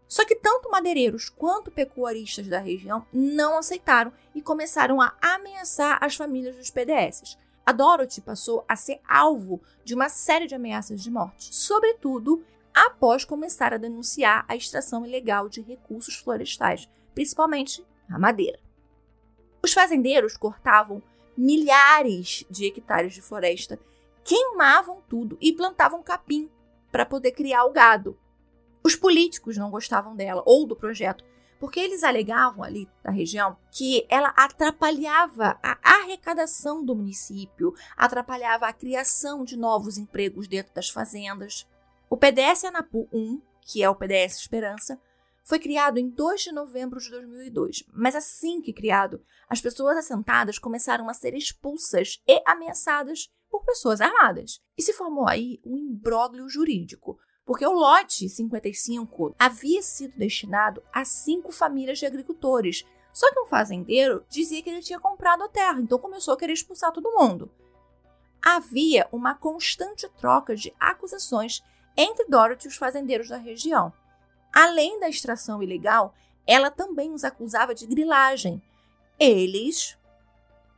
Só 0.09 0.25
que 0.25 0.37
tanto 0.37 0.71
madeireiros 0.71 1.29
quanto 1.29 1.71
pecuaristas 1.71 2.47
da 2.47 2.59
região 2.59 3.05
não 3.13 3.59
aceitaram 3.59 4.13
e 4.35 4.41
começaram 4.41 5.01
a 5.01 5.13
ameaçar 5.21 5.99
as 6.01 6.15
famílias 6.15 6.57
dos 6.57 6.71
PDS. 6.71 7.37
A 7.65 7.73
Dorothy 7.73 8.21
passou 8.21 8.65
a 8.69 8.77
ser 8.77 9.01
alvo 9.09 9.61
de 9.85 9.95
uma 9.95 10.09
série 10.09 10.47
de 10.47 10.55
ameaças 10.55 11.03
de 11.03 11.11
morte, 11.11 11.53
sobretudo 11.53 12.45
após 12.73 13.25
começar 13.25 13.75
a 13.75 13.79
denunciar 13.79 14.45
a 14.47 14.55
extração 14.55 15.05
ilegal 15.05 15.49
de 15.49 15.61
recursos 15.61 16.15
florestais, 16.15 16.89
principalmente 17.15 17.85
a 18.09 18.19
madeira. 18.19 18.61
Os 19.63 19.73
fazendeiros 19.73 20.37
cortavam 20.37 21.03
milhares 21.37 22.45
de 22.49 22.67
hectares 22.67 23.15
de 23.15 23.21
floresta, 23.21 23.79
queimavam 24.23 25.03
tudo 25.09 25.37
e 25.41 25.53
plantavam 25.53 26.03
capim 26.03 26.49
para 26.93 27.05
poder 27.05 27.33
criar 27.33 27.65
o 27.65 27.73
gado. 27.73 28.17
Os 28.87 28.95
políticos 28.95 29.57
não 29.57 29.69
gostavam 29.69 30.15
dela 30.15 30.45
ou 30.47 30.65
do 30.65 30.77
projeto, 30.77 31.25
porque 31.59 31.81
eles 31.81 32.05
alegavam 32.05 32.63
ali 32.63 32.89
da 33.03 33.11
região 33.11 33.57
que 33.73 34.07
ela 34.09 34.29
atrapalhava 34.37 35.59
a 35.61 35.77
arrecadação 35.83 36.85
do 36.85 36.95
município, 36.95 37.75
atrapalhava 37.97 38.69
a 38.69 38.73
criação 38.73 39.43
de 39.43 39.57
novos 39.57 39.99
empregos 39.99 40.47
dentro 40.47 40.73
das 40.73 40.89
fazendas. 40.89 41.67
O 42.09 42.17
PDS 42.17 42.63
Anapu 42.67 43.09
1, 43.13 43.43
que 43.61 43.83
é 43.83 43.91
o 43.91 43.97
PDS 43.97 44.37
Esperança, 44.37 45.01
foi 45.43 45.59
criado 45.59 45.99
em 45.99 46.09
2 46.09 46.43
de 46.43 46.53
novembro 46.53 47.01
de 47.01 47.11
2002, 47.11 47.83
mas 47.93 48.15
assim 48.15 48.63
que 48.63 48.73
criado, 48.73 49.21
as 49.49 49.61
pessoas 49.61 49.97
assentadas 49.97 50.61
começaram 50.61 51.09
a 51.09 51.13
ser 51.13 51.35
expulsas 51.35 52.23
e 52.25 52.41
ameaçadas 52.47 53.33
por 53.51 53.65
pessoas 53.65 54.01
armadas. 54.01 54.61
E 54.79 54.83
se 54.83 54.93
formou 54.93 55.29
aí 55.29 55.61
um 55.65 55.77
imbróglio 55.77 56.49
jurídico, 56.49 57.19
porque 57.47 57.65
o 57.65 57.73
lote 57.73 58.29
55 58.29 59.37
havia 59.39 59.81
sido 59.81 60.19
destinado 60.19 60.83
a 60.93 61.05
cinco 61.05 61.53
famílias 61.53 62.01
de 62.01 62.05
agricultores. 62.05 62.85
Só 63.13 63.33
que 63.33 63.41
um 63.41 63.47
fazendeiro 63.47 64.27
dizia 64.29 64.61
que 64.61 64.69
ele 64.69 64.83
tinha 64.83 64.99
comprado 64.99 65.45
a 65.45 65.49
terra, 65.49 65.81
então 65.81 65.97
começou 65.97 66.35
a 66.35 66.37
querer 66.37 66.53
expulsar 66.53 66.93
todo 66.93 67.15
mundo. 67.17 67.49
Havia 68.45 69.09
uma 69.13 69.33
constante 69.33 70.09
troca 70.19 70.57
de 70.57 70.75
acusações 70.79 71.63
entre 71.97 72.27
Dorothy 72.27 72.67
e 72.67 72.69
os 72.69 72.77
fazendeiros 72.77 73.29
da 73.29 73.39
região. 73.39 73.93
Além 74.53 74.99
da 74.99 75.09
extração 75.09 75.63
ilegal, 75.63 76.15
ela 76.47 76.71
também 76.71 77.13
os 77.13 77.25
acusava 77.25 77.75
de 77.75 77.87
grilagem. 77.87 78.61
Eles, 79.19 79.97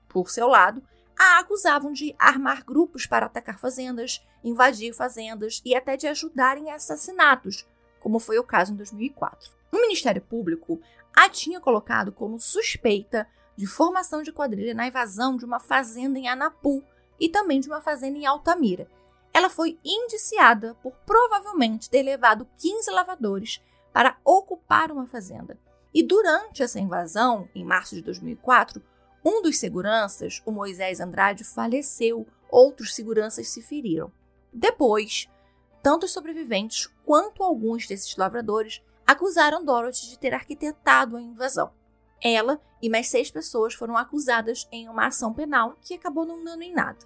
por 0.08 0.30
seu 0.30 0.48
lado, 0.48 0.82
a 1.18 1.38
acusavam 1.40 1.92
de 1.92 2.14
armar 2.18 2.64
grupos 2.64 3.06
para 3.06 3.26
atacar 3.26 3.58
fazendas, 3.58 4.24
invadir 4.44 4.94
fazendas 4.94 5.60
e 5.64 5.74
até 5.74 5.96
de 5.96 6.06
ajudar 6.06 6.56
em 6.56 6.70
assassinatos, 6.70 7.66
como 7.98 8.20
foi 8.20 8.38
o 8.38 8.44
caso 8.44 8.72
em 8.72 8.76
2004. 8.76 9.50
O 9.72 9.76
Ministério 9.76 10.22
Público 10.22 10.80
a 11.14 11.28
tinha 11.28 11.60
colocado 11.60 12.12
como 12.12 12.40
suspeita 12.40 13.26
de 13.56 13.66
formação 13.66 14.22
de 14.22 14.32
quadrilha 14.32 14.72
na 14.72 14.86
invasão 14.86 15.36
de 15.36 15.44
uma 15.44 15.58
fazenda 15.58 16.18
em 16.18 16.28
Anapu 16.28 16.82
e 17.18 17.28
também 17.28 17.58
de 17.58 17.68
uma 17.68 17.80
fazenda 17.80 18.16
em 18.16 18.24
Altamira, 18.24 18.88
ela 19.32 19.50
foi 19.50 19.78
indiciada 19.84 20.74
por 20.82 20.92
provavelmente 21.04 21.90
ter 21.90 22.02
levado 22.02 22.46
15 22.58 22.90
lavadores 22.90 23.60
para 23.92 24.16
ocupar 24.24 24.92
uma 24.92 25.06
fazenda. 25.06 25.58
E 25.92 26.02
durante 26.02 26.62
essa 26.62 26.78
invasão, 26.78 27.48
em 27.54 27.64
março 27.64 27.94
de 27.94 28.02
2004, 28.02 28.82
um 29.28 29.42
dos 29.42 29.58
seguranças, 29.58 30.42
o 30.46 30.50
Moisés 30.50 31.00
Andrade, 31.00 31.44
faleceu, 31.44 32.26
outros 32.48 32.94
seguranças 32.94 33.48
se 33.48 33.60
feriram. 33.60 34.10
Depois, 34.50 35.28
tanto 35.82 36.06
os 36.06 36.12
sobreviventes 36.12 36.86
quanto 37.04 37.42
alguns 37.42 37.86
desses 37.86 38.16
lavradores 38.16 38.82
acusaram 39.06 39.62
Dorothy 39.62 40.08
de 40.08 40.18
ter 40.18 40.32
arquitetado 40.32 41.16
a 41.16 41.20
invasão. 41.20 41.70
Ela 42.24 42.58
e 42.80 42.88
mais 42.88 43.08
seis 43.08 43.30
pessoas 43.30 43.74
foram 43.74 43.98
acusadas 43.98 44.66
em 44.72 44.88
uma 44.88 45.06
ação 45.06 45.34
penal 45.34 45.76
que 45.82 45.94
acabou 45.94 46.24
não 46.24 46.42
dando 46.42 46.62
em 46.62 46.72
nada. 46.72 46.98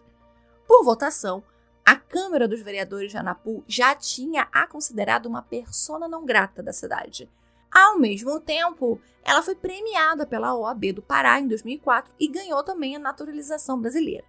Por 0.66 0.84
votação, 0.84 1.42
a 1.84 1.96
Câmara 1.96 2.46
dos 2.46 2.62
Vereadores 2.62 3.10
de 3.10 3.18
Anapu 3.18 3.64
já 3.66 3.96
tinha 3.96 4.46
a 4.52 4.64
considerado 4.68 5.26
uma 5.26 5.42
persona 5.42 6.06
não 6.06 6.24
grata 6.24 6.62
da 6.62 6.72
cidade. 6.72 7.28
Ao 7.72 7.98
mesmo 7.98 8.38
tempo, 8.40 9.00
ela 9.24 9.42
foi 9.42 9.54
premiada 9.54 10.26
pela 10.26 10.54
OAB 10.54 10.92
do 10.92 11.02
Pará 11.02 11.40
em 11.40 11.48
2004 11.48 12.12
e 12.20 12.28
ganhou 12.28 12.62
também 12.62 12.96
a 12.96 12.98
naturalização 12.98 13.80
brasileira. 13.80 14.24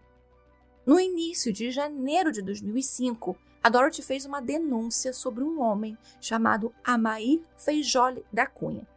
No 0.86 1.00
início 1.00 1.52
de 1.52 1.72
janeiro 1.72 2.32
de 2.32 2.42
2005, 2.42 3.36
a 3.62 3.70
Dorothy 3.70 4.02
fez 4.02 4.26
uma 4.26 4.42
denúncia 4.42 5.14
sobre 5.14 5.44
um 5.44 5.62
homem 5.62 5.98
chamado 6.20 6.74
Amair 6.84 7.42
Feijole 7.58 8.26
da 8.32 8.46
Cunha. 8.46 8.88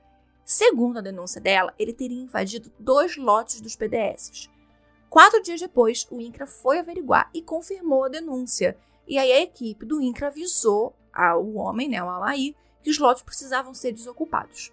Segundo 0.45 0.99
a 0.99 1.03
denúncia 1.03 1.41
dela, 1.41 1.75
ele 1.79 1.93
teria 1.93 2.23
invadido 2.23 2.73
dois 2.79 3.17
lotes 3.17 3.61
dos 3.61 3.75
PDS, 3.75 4.49
Quatro 5.09 5.43
dias 5.43 5.61
depois, 5.61 6.07
o 6.11 6.21
INCRA 6.21 6.47
foi 6.47 6.79
averiguar 6.79 7.31
e 7.33 7.41
confirmou 7.41 8.05
a 8.05 8.09
denúncia. 8.09 8.77
E 9.07 9.17
aí 9.19 9.33
a 9.33 9.41
equipe 9.41 9.87
do 9.87 10.01
INCRA 10.01 10.29
avisou 10.29 10.95
ao 11.13 11.55
homem, 11.55 11.89
né, 11.89 11.99
ao 11.99 12.11
Alaí, 12.11 12.55
que 12.87 12.91
os 12.91 13.01
lotes 13.01 13.25
precisavam 13.25 13.75
ser 13.75 13.91
desocupados. 13.91 14.73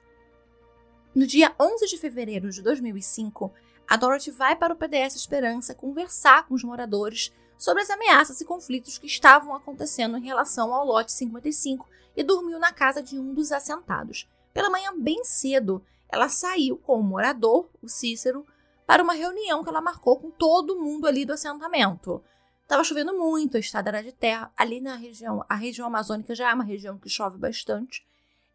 No 1.16 1.26
dia 1.26 1.52
11 1.60 1.88
de 1.88 1.98
fevereiro 1.98 2.52
de 2.52 2.62
2005, 2.62 3.52
a 3.88 3.98
Dorothy 3.98 4.30
vai 4.30 4.56
para 4.56 4.72
o 4.72 4.78
PDS 4.78 5.16
Esperança 5.16 5.74
conversar 5.74 6.48
com 6.48 6.54
os 6.54 6.64
moradores 6.64 7.34
sobre 7.58 7.82
as 7.82 7.90
ameaças 7.90 8.40
e 8.40 8.46
conflitos 8.46 9.00
que 9.00 9.08
estavam 9.08 9.56
acontecendo 9.56 10.16
em 10.16 10.24
relação 10.24 10.72
ao 10.72 10.86
lote 10.86 11.12
55 11.12 11.90
e 12.16 12.22
dormiu 12.22 12.60
na 12.60 12.72
casa 12.72 13.02
de 13.02 13.18
um 13.18 13.34
dos 13.34 13.52
assentados. 13.52 14.30
Pela 14.54 14.70
manhã, 14.70 14.92
bem 14.96 15.24
cedo, 15.24 15.84
ela 16.08 16.30
saiu 16.30 16.78
com 16.78 17.00
o 17.00 17.04
morador, 17.04 17.68
o 17.82 17.90
Cícero, 17.90 18.46
para 18.86 19.02
uma 19.02 19.14
reunião 19.14 19.64
que 19.64 19.70
ela 19.70 19.82
marcou 19.82 20.20
com 20.20 20.30
todo 20.30 20.80
mundo 20.80 21.08
ali 21.08 21.26
do 21.26 21.34
assentamento. 21.34 22.24
Estava 22.64 22.84
chovendo 22.84 23.14
muito, 23.18 23.58
a 23.58 23.60
estrada 23.60 23.90
era 23.90 24.04
de 24.04 24.12
terra. 24.12 24.52
Ali 24.58 24.82
na 24.82 24.96
região, 24.96 25.46
a 25.48 25.56
região 25.56 25.88
amazônica 25.88 26.34
já 26.34 26.50
é 26.50 26.54
uma 26.54 26.64
região 26.64 26.98
que 26.98 27.10
chove 27.10 27.38
bastante. 27.38 28.06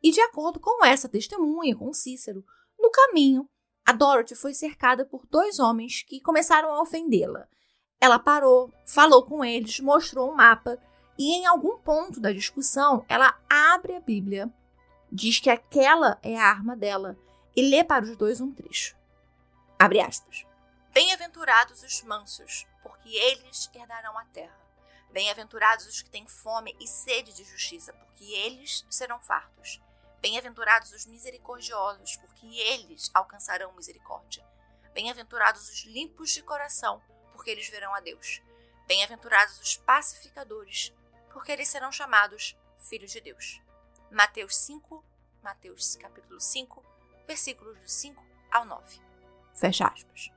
E 0.02 0.10
de 0.10 0.20
acordo 0.20 0.58
com 0.58 0.84
essa 0.84 1.08
testemunha, 1.08 1.76
com 1.76 1.92
Cícero, 1.92 2.44
no 2.78 2.90
caminho, 2.90 3.48
a 3.84 3.92
Dorothy 3.92 4.34
foi 4.34 4.54
cercada 4.54 5.04
por 5.04 5.26
dois 5.26 5.58
homens 5.58 6.02
que 6.02 6.20
começaram 6.20 6.70
a 6.70 6.82
ofendê-la. 6.82 7.48
Ela 8.00 8.18
parou, 8.18 8.72
falou 8.86 9.24
com 9.24 9.44
eles, 9.44 9.80
mostrou 9.80 10.30
um 10.30 10.34
mapa 10.34 10.78
e 11.18 11.32
em 11.32 11.46
algum 11.46 11.78
ponto 11.78 12.20
da 12.20 12.32
discussão 12.32 13.04
ela 13.08 13.36
abre 13.50 13.96
a 13.96 14.00
Bíblia, 14.00 14.52
diz 15.10 15.40
que 15.40 15.50
aquela 15.50 16.18
é 16.22 16.38
a 16.38 16.44
arma 16.44 16.76
dela 16.76 17.16
e 17.56 17.68
lê 17.68 17.82
para 17.82 18.04
os 18.04 18.16
dois 18.16 18.40
um 18.40 18.52
trecho. 18.52 18.96
Abre 19.78 20.00
aspas. 20.00 20.47
Bem-aventurados 20.98 21.84
os 21.84 22.02
mansos, 22.02 22.66
porque 22.82 23.08
eles 23.08 23.70
herdarão 23.72 24.18
a 24.18 24.24
terra. 24.24 24.60
Bem-aventurados 25.12 25.86
os 25.86 26.02
que 26.02 26.10
têm 26.10 26.26
fome 26.26 26.76
e 26.80 26.88
sede 26.88 27.32
de 27.34 27.44
justiça, 27.44 27.92
porque 27.92 28.24
eles 28.24 28.84
serão 28.90 29.20
fartos. 29.20 29.80
Bem-aventurados 30.20 30.90
os 30.90 31.06
misericordiosos, 31.06 32.16
porque 32.16 32.46
eles 32.46 33.12
alcançarão 33.14 33.72
misericórdia. 33.74 34.44
Bem-aventurados 34.92 35.68
os 35.68 35.84
limpos 35.84 36.30
de 36.30 36.42
coração, 36.42 37.00
porque 37.30 37.50
eles 37.50 37.68
verão 37.68 37.94
a 37.94 38.00
Deus. 38.00 38.42
Bem-aventurados 38.88 39.60
os 39.60 39.76
pacificadores, 39.76 40.92
porque 41.32 41.52
eles 41.52 41.68
serão 41.68 41.92
chamados 41.92 42.56
filhos 42.76 43.12
de 43.12 43.20
Deus. 43.20 43.62
Mateus 44.10 44.56
5, 44.56 45.04
Mateus 45.44 45.94
capítulo 45.94 46.40
5, 46.40 46.84
versículos 47.24 47.78
do 47.78 47.88
5 47.88 48.20
ao 48.50 48.64
9. 48.64 49.00
Fecha 49.54 49.86
aspas. 49.86 50.36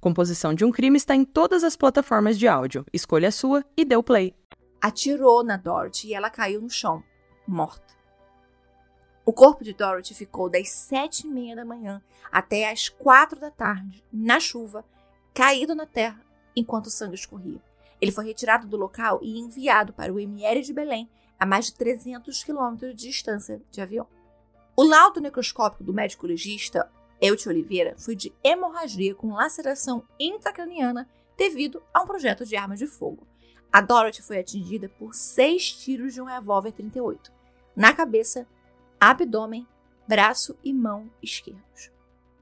Composição 0.00 0.54
de 0.54 0.64
um 0.64 0.72
crime 0.72 0.96
está 0.96 1.14
em 1.14 1.26
todas 1.26 1.62
as 1.62 1.76
plataformas 1.76 2.38
de 2.38 2.48
áudio. 2.48 2.86
Escolha 2.90 3.28
a 3.28 3.32
sua 3.32 3.62
e 3.76 3.84
dê 3.84 3.94
o 3.96 4.02
play. 4.02 4.34
Atirou 4.80 5.44
na 5.44 5.58
Dorothy 5.58 6.08
e 6.08 6.14
ela 6.14 6.30
caiu 6.30 6.62
no 6.62 6.70
chão, 6.70 7.04
morta. 7.46 7.94
O 9.26 9.32
corpo 9.32 9.62
de 9.62 9.74
Dorothy 9.74 10.14
ficou 10.14 10.48
das 10.48 10.70
sete 10.70 11.26
e 11.26 11.30
meia 11.30 11.54
da 11.54 11.66
manhã 11.66 12.02
até 12.32 12.70
as 12.70 12.88
quatro 12.88 13.38
da 13.38 13.50
tarde, 13.50 14.02
na 14.10 14.40
chuva, 14.40 14.86
caído 15.34 15.74
na 15.74 15.84
terra, 15.84 16.24
enquanto 16.56 16.86
o 16.86 16.90
sangue 16.90 17.16
escorria. 17.16 17.60
Ele 18.00 18.10
foi 18.10 18.24
retirado 18.24 18.66
do 18.66 18.78
local 18.78 19.20
e 19.22 19.38
enviado 19.38 19.92
para 19.92 20.10
o 20.10 20.18
ML 20.18 20.62
de 20.62 20.72
Belém, 20.72 21.10
a 21.38 21.44
mais 21.44 21.66
de 21.66 21.74
300 21.74 22.42
quilômetros 22.42 22.96
de 22.96 23.06
distância 23.06 23.60
de 23.70 23.82
avião. 23.82 24.06
O 24.74 24.82
laudo 24.82 25.20
necroscópico 25.20 25.84
do 25.84 25.92
médico 25.92 26.26
legista 26.26 26.90
Eute 27.20 27.48
Oliveira 27.48 27.94
foi 27.98 28.16
de 28.16 28.32
hemorragia 28.42 29.14
com 29.14 29.34
laceração 29.34 30.02
intracraniana 30.18 31.08
devido 31.36 31.82
a 31.92 32.02
um 32.02 32.06
projeto 32.06 32.46
de 32.46 32.56
arma 32.56 32.76
de 32.76 32.86
fogo. 32.86 33.26
A 33.72 33.80
Dorothy 33.80 34.22
foi 34.22 34.38
atingida 34.38 34.88
por 34.88 35.14
seis 35.14 35.70
tiros 35.70 36.14
de 36.14 36.20
um 36.20 36.24
revólver 36.24 36.72
38, 36.72 37.32
na 37.76 37.94
cabeça, 37.94 38.46
abdômen, 38.98 39.66
braço 40.08 40.58
e 40.64 40.72
mão 40.72 41.10
esquerdos. 41.22 41.90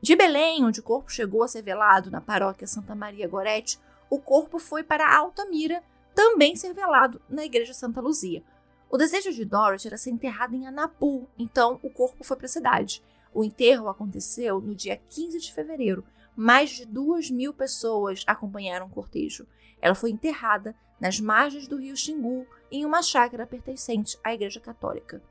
De 0.01 0.14
Belém, 0.14 0.64
onde 0.64 0.81
o 0.81 0.83
corpo 0.83 1.11
chegou 1.11 1.43
a 1.43 1.49
ser 1.49 1.61
velado 1.61 2.11
na 2.11 2.21
paróquia 2.21 2.67
Santa 2.67 2.95
Maria 2.95 3.29
Gorete, 3.29 3.79
o 4.09 4.19
corpo 4.19 4.59
foi 4.59 4.83
para 4.83 5.14
Altamira, 5.14 5.83
também 6.14 6.57
ser 6.57 6.73
velado 6.73 7.21
na 7.29 7.45
igreja 7.45 7.75
Santa 7.75 8.01
Luzia. 8.01 8.43
O 8.88 8.97
desejo 8.97 9.33
de 9.33 9.45
Dorothy 9.45 9.88
era 9.88 9.99
ser 9.99 10.11
enterrada 10.11 10.57
em 10.57 10.67
Anapu, 10.67 11.29
então 11.38 11.79
o 11.83 11.91
corpo 11.91 12.25
foi 12.25 12.37
para 12.37 12.47
a 12.47 12.49
cidade. 12.49 13.03
O 13.33 13.45
enterro 13.45 13.88
aconteceu 13.88 14.61
no 14.61 14.75
dia 14.75 14.97
15 14.97 15.38
de 15.38 15.53
fevereiro. 15.53 16.05
Mais 16.37 16.71
de 16.71 16.85
duas 16.85 17.31
mil 17.31 17.53
pessoas 17.53 18.25
acompanharam 18.27 18.87
o 18.87 18.91
cortejo. 18.91 19.47
Ela 19.81 19.95
foi 19.95 20.11
enterrada 20.11 20.75
nas 21.01 21.21
margens 21.21 21.69
do 21.69 21.77
rio 21.77 21.97
Xingu, 21.97 22.47
em 22.71 22.85
uma 22.85 23.03
chácara 23.03 23.47
pertencente 23.47 24.19
à 24.23 24.35
Igreja 24.35 24.61
Católica. 24.61 25.23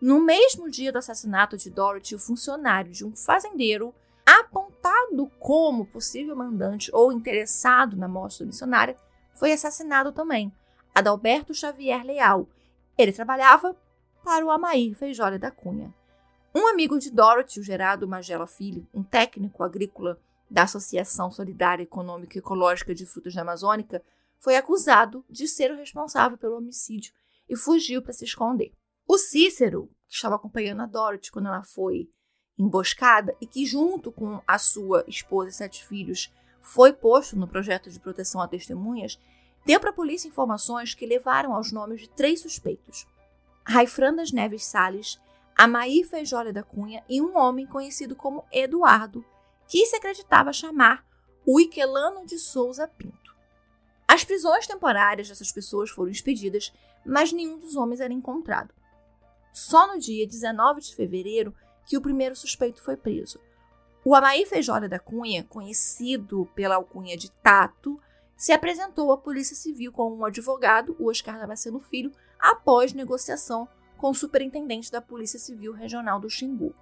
No 0.00 0.20
mesmo 0.20 0.70
dia 0.70 0.92
do 0.92 0.98
assassinato 0.98 1.56
de 1.56 1.70
Dorothy, 1.70 2.14
o 2.14 2.18
funcionário 2.18 2.92
de 2.92 3.04
um 3.04 3.14
fazendeiro, 3.14 3.94
apontado 4.24 5.30
como 5.38 5.86
possível 5.86 6.36
mandante 6.36 6.90
ou 6.92 7.12
interessado 7.12 7.96
na 7.96 8.08
morte 8.08 8.40
da 8.40 8.46
missionária, 8.46 8.96
foi 9.34 9.52
assassinado 9.52 10.12
também. 10.12 10.52
Adalberto 10.94 11.54
Xavier 11.54 12.04
Leal. 12.04 12.48
Ele 12.96 13.12
trabalhava 13.12 13.76
para 14.24 14.44
o 14.44 14.50
Amair 14.50 14.94
Feijole 14.94 15.38
da 15.38 15.50
Cunha. 15.50 15.94
Um 16.58 16.68
amigo 16.68 16.98
de 16.98 17.10
Dorothy, 17.10 17.60
o 17.60 17.62
Gerardo 17.62 18.08
Magela 18.08 18.46
Filho, 18.46 18.88
um 18.94 19.02
técnico 19.02 19.62
agrícola 19.62 20.18
da 20.50 20.62
Associação 20.62 21.30
Solidária 21.30 21.82
Econômica 21.82 22.34
e 22.34 22.38
Ecológica 22.38 22.94
de 22.94 23.04
Frutas 23.04 23.34
da 23.34 23.42
Amazônica, 23.42 24.02
foi 24.38 24.56
acusado 24.56 25.22
de 25.28 25.46
ser 25.46 25.70
o 25.70 25.76
responsável 25.76 26.38
pelo 26.38 26.56
homicídio 26.56 27.12
e 27.46 27.54
fugiu 27.54 28.00
para 28.00 28.14
se 28.14 28.24
esconder. 28.24 28.72
O 29.06 29.18
Cícero, 29.18 29.90
que 30.08 30.14
estava 30.14 30.36
acompanhando 30.36 30.80
a 30.80 30.86
Dorothy 30.86 31.30
quando 31.30 31.48
ela 31.48 31.62
foi 31.62 32.08
emboscada 32.58 33.36
e 33.38 33.46
que, 33.46 33.66
junto 33.66 34.10
com 34.10 34.40
a 34.48 34.58
sua 34.58 35.04
esposa 35.06 35.50
e 35.50 35.52
sete 35.52 35.84
filhos, 35.84 36.32
foi 36.62 36.90
posto 36.90 37.36
no 37.36 37.46
projeto 37.46 37.90
de 37.90 38.00
proteção 38.00 38.40
a 38.40 38.48
testemunhas, 38.48 39.20
deu 39.66 39.78
para 39.78 39.90
a 39.90 39.92
polícia 39.92 40.26
informações 40.26 40.94
que 40.94 41.04
levaram 41.04 41.54
aos 41.54 41.70
nomes 41.70 42.00
de 42.00 42.08
três 42.08 42.40
suspeitos: 42.40 43.06
Raifran 43.62 44.14
das 44.14 44.32
Neves 44.32 44.64
Salles, 44.64 45.20
Amaí 45.56 46.04
Feijólia 46.04 46.52
da 46.52 46.62
Cunha 46.62 47.02
e 47.08 47.22
um 47.22 47.34
homem 47.34 47.66
conhecido 47.66 48.14
como 48.14 48.44
Eduardo, 48.52 49.24
que 49.66 49.86
se 49.86 49.96
acreditava 49.96 50.52
chamar 50.52 51.02
o 51.46 51.58
Iquelano 51.58 52.26
de 52.26 52.38
Souza 52.38 52.86
Pinto. 52.86 53.34
As 54.06 54.22
prisões 54.22 54.66
temporárias 54.66 55.28
dessas 55.28 55.50
pessoas 55.50 55.88
foram 55.88 56.10
expedidas, 56.10 56.72
mas 57.04 57.32
nenhum 57.32 57.58
dos 57.58 57.74
homens 57.74 58.00
era 58.00 58.12
encontrado. 58.12 58.74
Só 59.50 59.86
no 59.86 59.98
dia 59.98 60.26
19 60.26 60.82
de 60.82 60.94
fevereiro 60.94 61.54
que 61.86 61.96
o 61.96 62.02
primeiro 62.02 62.36
suspeito 62.36 62.82
foi 62.82 62.96
preso. 62.96 63.40
O 64.04 64.14
Amaí 64.14 64.44
Feijólia 64.44 64.88
da 64.90 64.98
Cunha, 64.98 65.42
conhecido 65.42 66.48
pela 66.54 66.74
alcunha 66.74 67.16
de 67.16 67.30
Tato, 67.30 67.98
se 68.36 68.52
apresentou 68.52 69.10
à 69.10 69.16
Polícia 69.16 69.56
Civil 69.56 69.90
com 69.90 70.14
um 70.14 70.24
advogado, 70.24 70.94
o 70.98 71.08
Oscar 71.08 71.38
Damasceno 71.40 71.80
Filho, 71.80 72.12
após 72.38 72.92
negociação 72.92 73.66
com 73.96 74.10
o 74.10 74.14
superintendente 74.14 74.90
da 74.90 75.00
Polícia 75.00 75.38
Civil 75.38 75.72
Regional 75.72 76.20
do 76.20 76.30
Xingu. 76.30 76.74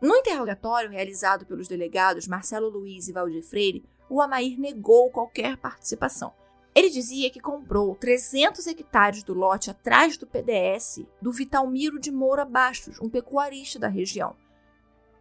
No 0.00 0.14
interrogatório 0.14 0.90
realizado 0.90 1.44
pelos 1.44 1.66
delegados 1.66 2.28
Marcelo 2.28 2.68
Luiz 2.68 3.08
e 3.08 3.12
Valdir 3.12 3.42
Freire, 3.42 3.84
o 4.08 4.22
Amair 4.22 4.58
negou 4.58 5.10
qualquer 5.10 5.56
participação. 5.56 6.32
Ele 6.74 6.90
dizia 6.90 7.30
que 7.30 7.40
comprou 7.40 7.96
300 7.96 8.66
hectares 8.68 9.22
do 9.24 9.34
lote 9.34 9.70
atrás 9.70 10.16
do 10.16 10.26
PDS 10.26 11.04
do 11.20 11.32
Vitalmiro 11.32 11.98
de 11.98 12.12
Moura 12.12 12.44
Bastos, 12.44 13.00
um 13.00 13.08
pecuarista 13.08 13.78
da 13.78 13.88
região. 13.88 14.36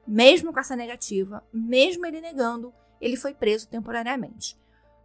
Mesmo 0.06 0.54
com 0.54 0.60
essa 0.60 0.76
negativa, 0.76 1.44
mesmo 1.52 2.06
ele 2.06 2.22
negando, 2.22 2.72
ele 3.02 3.18
foi 3.18 3.34
preso 3.34 3.68
temporariamente. 3.68 4.56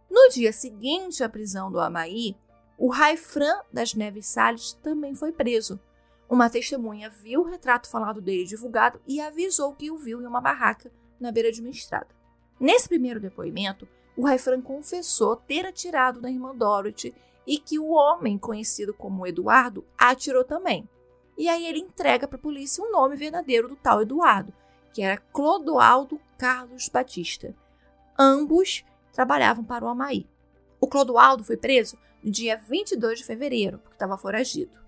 No 0.09 0.29
dia 0.29 0.53
seguinte 0.53 1.23
à 1.23 1.29
prisão 1.29 1.71
do 1.71 1.79
Amaí, 1.79 2.37
o 2.77 2.89
Raifran 2.89 3.61
das 3.71 3.95
Neves 3.95 4.27
Salles 4.27 4.73
também 4.83 5.15
foi 5.15 5.31
preso, 5.31 5.79
uma 6.29 6.49
testemunha 6.49 7.09
viu 7.09 7.41
o 7.41 7.45
retrato 7.45 7.89
falado 7.89 8.21
dele 8.21 8.45
divulgado 8.45 8.99
e 9.07 9.21
avisou 9.21 9.73
que 9.73 9.91
o 9.91 9.97
viu 9.97 10.21
em 10.21 10.25
uma 10.25 10.41
barraca 10.41 10.91
na 11.19 11.31
beira 11.31 11.51
de 11.51 11.61
uma 11.61 11.69
estrada. 11.69 12.07
Nesse 12.59 12.87
primeiro 12.87 13.19
depoimento, 13.19 13.87
o 14.15 14.25
Raifran 14.25 14.61
confessou 14.61 15.35
ter 15.35 15.65
atirado 15.65 16.21
na 16.21 16.31
irmã 16.31 16.55
Dorothy 16.55 17.13
e 17.45 17.57
que 17.57 17.77
o 17.77 17.89
homem 17.89 18.37
conhecido 18.37 18.93
como 18.93 19.27
Eduardo 19.27 19.85
atirou 19.97 20.43
também. 20.43 20.87
E 21.37 21.49
aí 21.49 21.65
ele 21.65 21.79
entrega 21.79 22.27
para 22.27 22.37
a 22.37 22.41
polícia 22.41 22.83
o 22.83 22.91
nome 22.91 23.15
verdadeiro 23.15 23.67
do 23.67 23.75
tal 23.75 24.01
Eduardo, 24.01 24.53
que 24.93 25.01
era 25.01 25.17
Clodoaldo 25.17 26.19
Carlos 26.37 26.87
Batista. 26.89 27.55
Ambos 28.17 28.85
trabalhavam 29.11 29.63
para 29.63 29.83
o 29.83 29.87
Amaí. 29.87 30.27
O 30.79 30.87
Clodoaldo 30.87 31.43
foi 31.43 31.57
preso 31.57 31.97
no 32.23 32.31
dia 32.31 32.57
22 32.57 33.19
de 33.19 33.25
fevereiro, 33.25 33.79
porque 33.79 33.95
estava 33.95 34.17
foragido. 34.17 34.82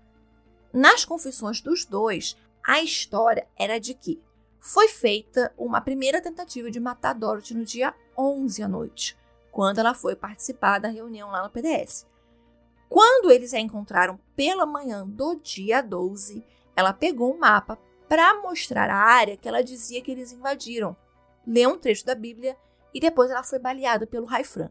Nas 0.76 1.06
confissões 1.06 1.62
dos 1.62 1.86
dois, 1.86 2.36
a 2.62 2.82
história 2.82 3.48
era 3.58 3.80
de 3.80 3.94
que 3.94 4.22
foi 4.60 4.90
feita 4.90 5.54
uma 5.58 5.80
primeira 5.80 6.22
tentativa 6.22 6.70
de 6.70 6.82
matar 6.82 7.14
Dorothy 7.14 7.54
no 7.54 7.64
dia 7.64 7.96
11 8.18 8.62
à 8.62 8.68
noite, 8.68 9.18
quando 9.50 9.80
ela 9.80 9.94
foi 9.94 10.18
participar 10.18 10.80
da 10.80 10.90
reunião 10.90 11.32
lá 11.32 11.42
no 11.42 11.50
PDS. 11.50 12.06
Quando 12.90 13.32
eles 13.32 13.54
a 13.54 13.60
encontraram 13.62 14.20
pela 14.36 14.66
manhã 14.66 15.08
do 15.08 15.36
dia 15.36 15.82
12, 15.82 16.44
ela 16.76 16.92
pegou 16.92 17.34
um 17.34 17.40
mapa 17.40 17.80
para 18.10 18.42
mostrar 18.42 18.90
a 18.90 18.98
área 18.98 19.38
que 19.38 19.48
ela 19.48 19.64
dizia 19.64 20.02
que 20.02 20.12
eles 20.12 20.34
invadiram, 20.34 20.94
leu 21.48 21.70
um 21.70 21.78
trecho 21.80 22.06
da 22.06 22.16
Bíblia 22.16 22.58
e 22.94 23.00
depois 23.00 23.32
ela 23.32 23.44
foi 23.44 23.60
baleada 23.60 24.06
pelo 24.06 24.26
Raifran. 24.26 24.70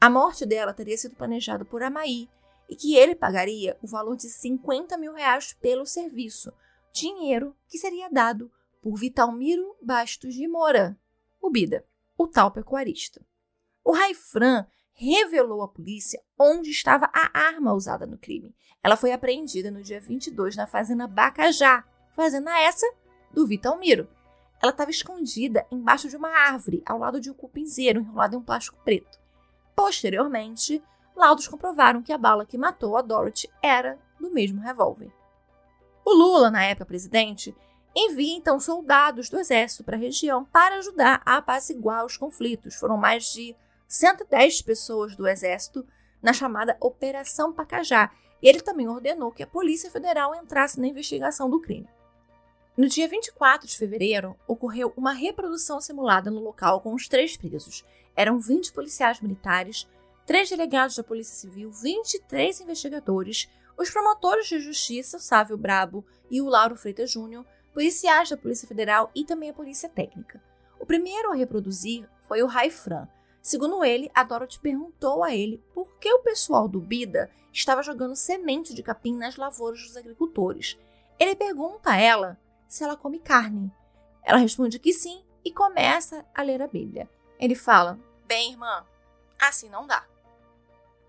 A 0.00 0.08
morte 0.08 0.46
dela 0.46 0.72
teria 0.72 0.96
sido 0.96 1.14
planejada 1.14 1.66
por 1.66 1.82
Amaí 1.82 2.30
e 2.72 2.74
que 2.74 2.96
ele 2.96 3.14
pagaria 3.14 3.76
o 3.82 3.86
valor 3.86 4.16
de 4.16 4.30
50 4.30 4.96
mil 4.96 5.12
reais 5.12 5.52
pelo 5.52 5.84
serviço, 5.84 6.50
dinheiro 6.90 7.54
que 7.68 7.76
seria 7.76 8.08
dado 8.08 8.50
por 8.80 8.94
Vitalmiro 8.94 9.76
Bastos 9.82 10.34
de 10.34 10.48
Moura, 10.48 10.98
o 11.38 11.50
Bida, 11.50 11.84
o 12.16 12.26
tal 12.26 12.50
pecuarista. 12.50 13.20
O 13.84 13.92
Raifran 13.92 14.66
revelou 14.94 15.62
à 15.62 15.68
polícia 15.68 16.22
onde 16.38 16.70
estava 16.70 17.10
a 17.12 17.38
arma 17.38 17.74
usada 17.74 18.06
no 18.06 18.16
crime. 18.16 18.54
Ela 18.82 18.96
foi 18.96 19.12
apreendida 19.12 19.70
no 19.70 19.82
dia 19.82 20.00
22 20.00 20.56
na 20.56 20.66
fazenda 20.66 21.06
Bacajá, 21.06 21.84
fazenda 22.12 22.58
essa 22.58 22.90
do 23.34 23.46
Vitalmiro. 23.46 24.08
Ela 24.62 24.72
estava 24.72 24.90
escondida 24.90 25.66
embaixo 25.70 26.08
de 26.08 26.16
uma 26.16 26.30
árvore, 26.30 26.82
ao 26.86 26.96
lado 26.96 27.20
de 27.20 27.30
um 27.30 27.34
cupinzeiro 27.34 28.00
enrolado 28.00 28.34
em 28.34 28.38
um 28.38 28.42
plástico 28.42 28.78
preto. 28.82 29.20
Posteriormente, 29.76 30.82
laudos 31.22 31.46
comprovaram 31.46 32.02
que 32.02 32.12
a 32.12 32.18
bala 32.18 32.44
que 32.44 32.58
matou 32.58 32.96
a 32.96 33.02
Dorothy 33.02 33.48
era 33.62 33.96
do 34.18 34.32
mesmo 34.32 34.60
revólver. 34.60 35.12
O 36.04 36.12
Lula, 36.12 36.50
na 36.50 36.64
época 36.64 36.84
presidente, 36.84 37.54
envia 37.94 38.36
então 38.36 38.58
soldados 38.58 39.28
do 39.28 39.38
exército 39.38 39.84
para 39.84 39.96
a 39.96 40.00
região 40.00 40.44
para 40.44 40.78
ajudar 40.78 41.22
a 41.24 41.36
apaziguar 41.36 42.04
os 42.04 42.16
conflitos. 42.16 42.74
Foram 42.74 42.96
mais 42.96 43.32
de 43.32 43.54
110 43.86 44.62
pessoas 44.62 45.14
do 45.14 45.28
exército 45.28 45.86
na 46.20 46.32
chamada 46.32 46.76
Operação 46.80 47.52
Pacajá. 47.52 48.10
E 48.42 48.48
ele 48.48 48.60
também 48.60 48.88
ordenou 48.88 49.30
que 49.30 49.44
a 49.44 49.46
Polícia 49.46 49.92
Federal 49.92 50.34
entrasse 50.34 50.80
na 50.80 50.88
investigação 50.88 51.48
do 51.48 51.60
crime. 51.60 51.88
No 52.76 52.88
dia 52.88 53.06
24 53.06 53.68
de 53.68 53.76
fevereiro, 53.76 54.36
ocorreu 54.48 54.92
uma 54.96 55.12
reprodução 55.12 55.80
simulada 55.80 56.32
no 56.32 56.40
local 56.40 56.80
com 56.80 56.94
os 56.94 57.06
três 57.06 57.36
presos. 57.36 57.84
Eram 58.16 58.40
20 58.40 58.72
policiais 58.72 59.20
militares, 59.20 59.86
três 60.26 60.48
delegados 60.48 60.96
da 60.96 61.02
Polícia 61.02 61.34
Civil, 61.34 61.70
23 61.70 62.60
investigadores, 62.60 63.48
os 63.76 63.90
promotores 63.90 64.46
de 64.46 64.60
justiça, 64.60 65.18
Sávio 65.18 65.56
Brabo 65.56 66.04
e 66.30 66.40
o 66.40 66.48
Lauro 66.48 66.76
Freitas 66.76 67.10
Júnior, 67.10 67.44
policiais 67.72 68.28
da 68.28 68.36
Polícia 68.36 68.68
Federal 68.68 69.10
e 69.14 69.24
também 69.24 69.50
a 69.50 69.54
Polícia 69.54 69.88
Técnica. 69.88 70.42
O 70.78 70.86
primeiro 70.86 71.32
a 71.32 71.34
reproduzir 71.34 72.08
foi 72.20 72.42
o 72.42 72.46
Raifran. 72.46 73.08
Segundo 73.40 73.84
ele, 73.84 74.10
a 74.14 74.22
Dorothy 74.22 74.58
perguntou 74.60 75.24
a 75.24 75.34
ele 75.34 75.62
por 75.74 75.88
que 75.98 76.12
o 76.12 76.22
pessoal 76.22 76.68
do 76.68 76.80
Bida 76.80 77.30
estava 77.52 77.82
jogando 77.82 78.14
semente 78.14 78.74
de 78.74 78.82
capim 78.82 79.16
nas 79.16 79.36
lavouras 79.36 79.82
dos 79.82 79.96
agricultores. 79.96 80.78
Ele 81.18 81.34
pergunta 81.34 81.90
a 81.90 81.96
ela 81.96 82.38
se 82.68 82.84
ela 82.84 82.96
come 82.96 83.18
carne. 83.18 83.70
Ela 84.22 84.38
responde 84.38 84.78
que 84.78 84.92
sim 84.92 85.24
e 85.44 85.52
começa 85.52 86.24
a 86.34 86.42
ler 86.42 86.62
a 86.62 86.68
Bíblia. 86.68 87.08
Ele 87.38 87.54
fala: 87.54 87.98
Bem, 88.26 88.52
irmã, 88.52 88.86
assim 89.40 89.68
não 89.68 89.86
dá. 89.86 90.06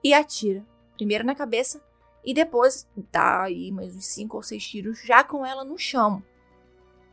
E 0.03 0.13
atira, 0.13 0.65
primeiro 0.95 1.23
na 1.23 1.33
cabeça 1.33 1.81
e 2.25 2.33
depois 2.33 2.87
dá 3.11 3.43
aí 3.43 3.71
mais 3.71 3.95
uns 3.95 4.05
cinco 4.05 4.37
ou 4.37 4.43
seis 4.43 4.65
tiros 4.65 5.01
já 5.03 5.23
com 5.23 5.45
ela 5.45 5.63
no 5.63 5.77
chão. 5.77 6.23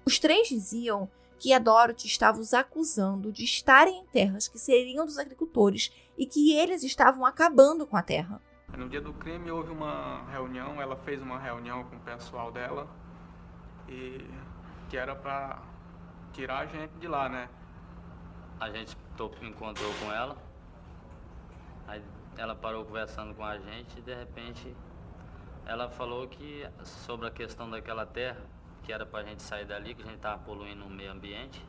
Os 0.04 0.18
três 0.18 0.48
diziam 0.48 1.08
que 1.38 1.52
a 1.52 1.58
Dorothy 1.58 2.06
estava 2.06 2.38
os 2.38 2.52
acusando 2.52 3.32
de 3.32 3.44
estarem 3.44 4.00
em 4.00 4.06
terras 4.06 4.46
que 4.46 4.58
seriam 4.58 5.06
dos 5.06 5.18
agricultores 5.18 5.92
e 6.16 6.26
que 6.26 6.52
eles 6.54 6.82
estavam 6.82 7.24
acabando 7.24 7.86
com 7.86 7.96
a 7.96 8.02
terra. 8.02 8.40
No 8.76 8.88
dia 8.88 9.00
do 9.00 9.12
crime 9.12 9.50
houve 9.50 9.70
uma 9.72 10.24
reunião, 10.30 10.80
ela 10.80 10.96
fez 10.96 11.20
uma 11.22 11.38
reunião 11.38 11.84
com 11.84 11.96
o 11.96 12.00
pessoal 12.00 12.52
dela 12.52 12.88
e 13.88 14.24
que 14.88 14.96
era 14.96 15.14
para 15.14 15.62
tirar 16.32 16.58
a 16.58 16.66
gente 16.66 16.92
de 16.98 17.08
lá, 17.08 17.28
né? 17.28 17.48
A 18.58 18.70
gente 18.70 18.96
encontrou 19.42 19.92
com 19.94 20.12
ela, 20.12 20.36
aí 21.88 22.02
ela 22.40 22.54
parou 22.54 22.86
conversando 22.86 23.34
com 23.34 23.44
a 23.44 23.58
gente 23.58 23.98
e 23.98 24.00
de 24.00 24.14
repente 24.14 24.74
ela 25.66 25.90
falou 25.90 26.26
que 26.26 26.66
sobre 26.82 27.28
a 27.28 27.30
questão 27.30 27.68
daquela 27.68 28.06
terra, 28.06 28.40
que 28.82 28.90
era 28.90 29.04
para 29.04 29.20
a 29.20 29.24
gente 29.24 29.42
sair 29.42 29.66
dali, 29.66 29.94
que 29.94 30.00
a 30.00 30.06
gente 30.06 30.16
estava 30.16 30.42
poluindo 30.42 30.86
o 30.86 30.88
meio 30.88 31.12
ambiente. 31.12 31.62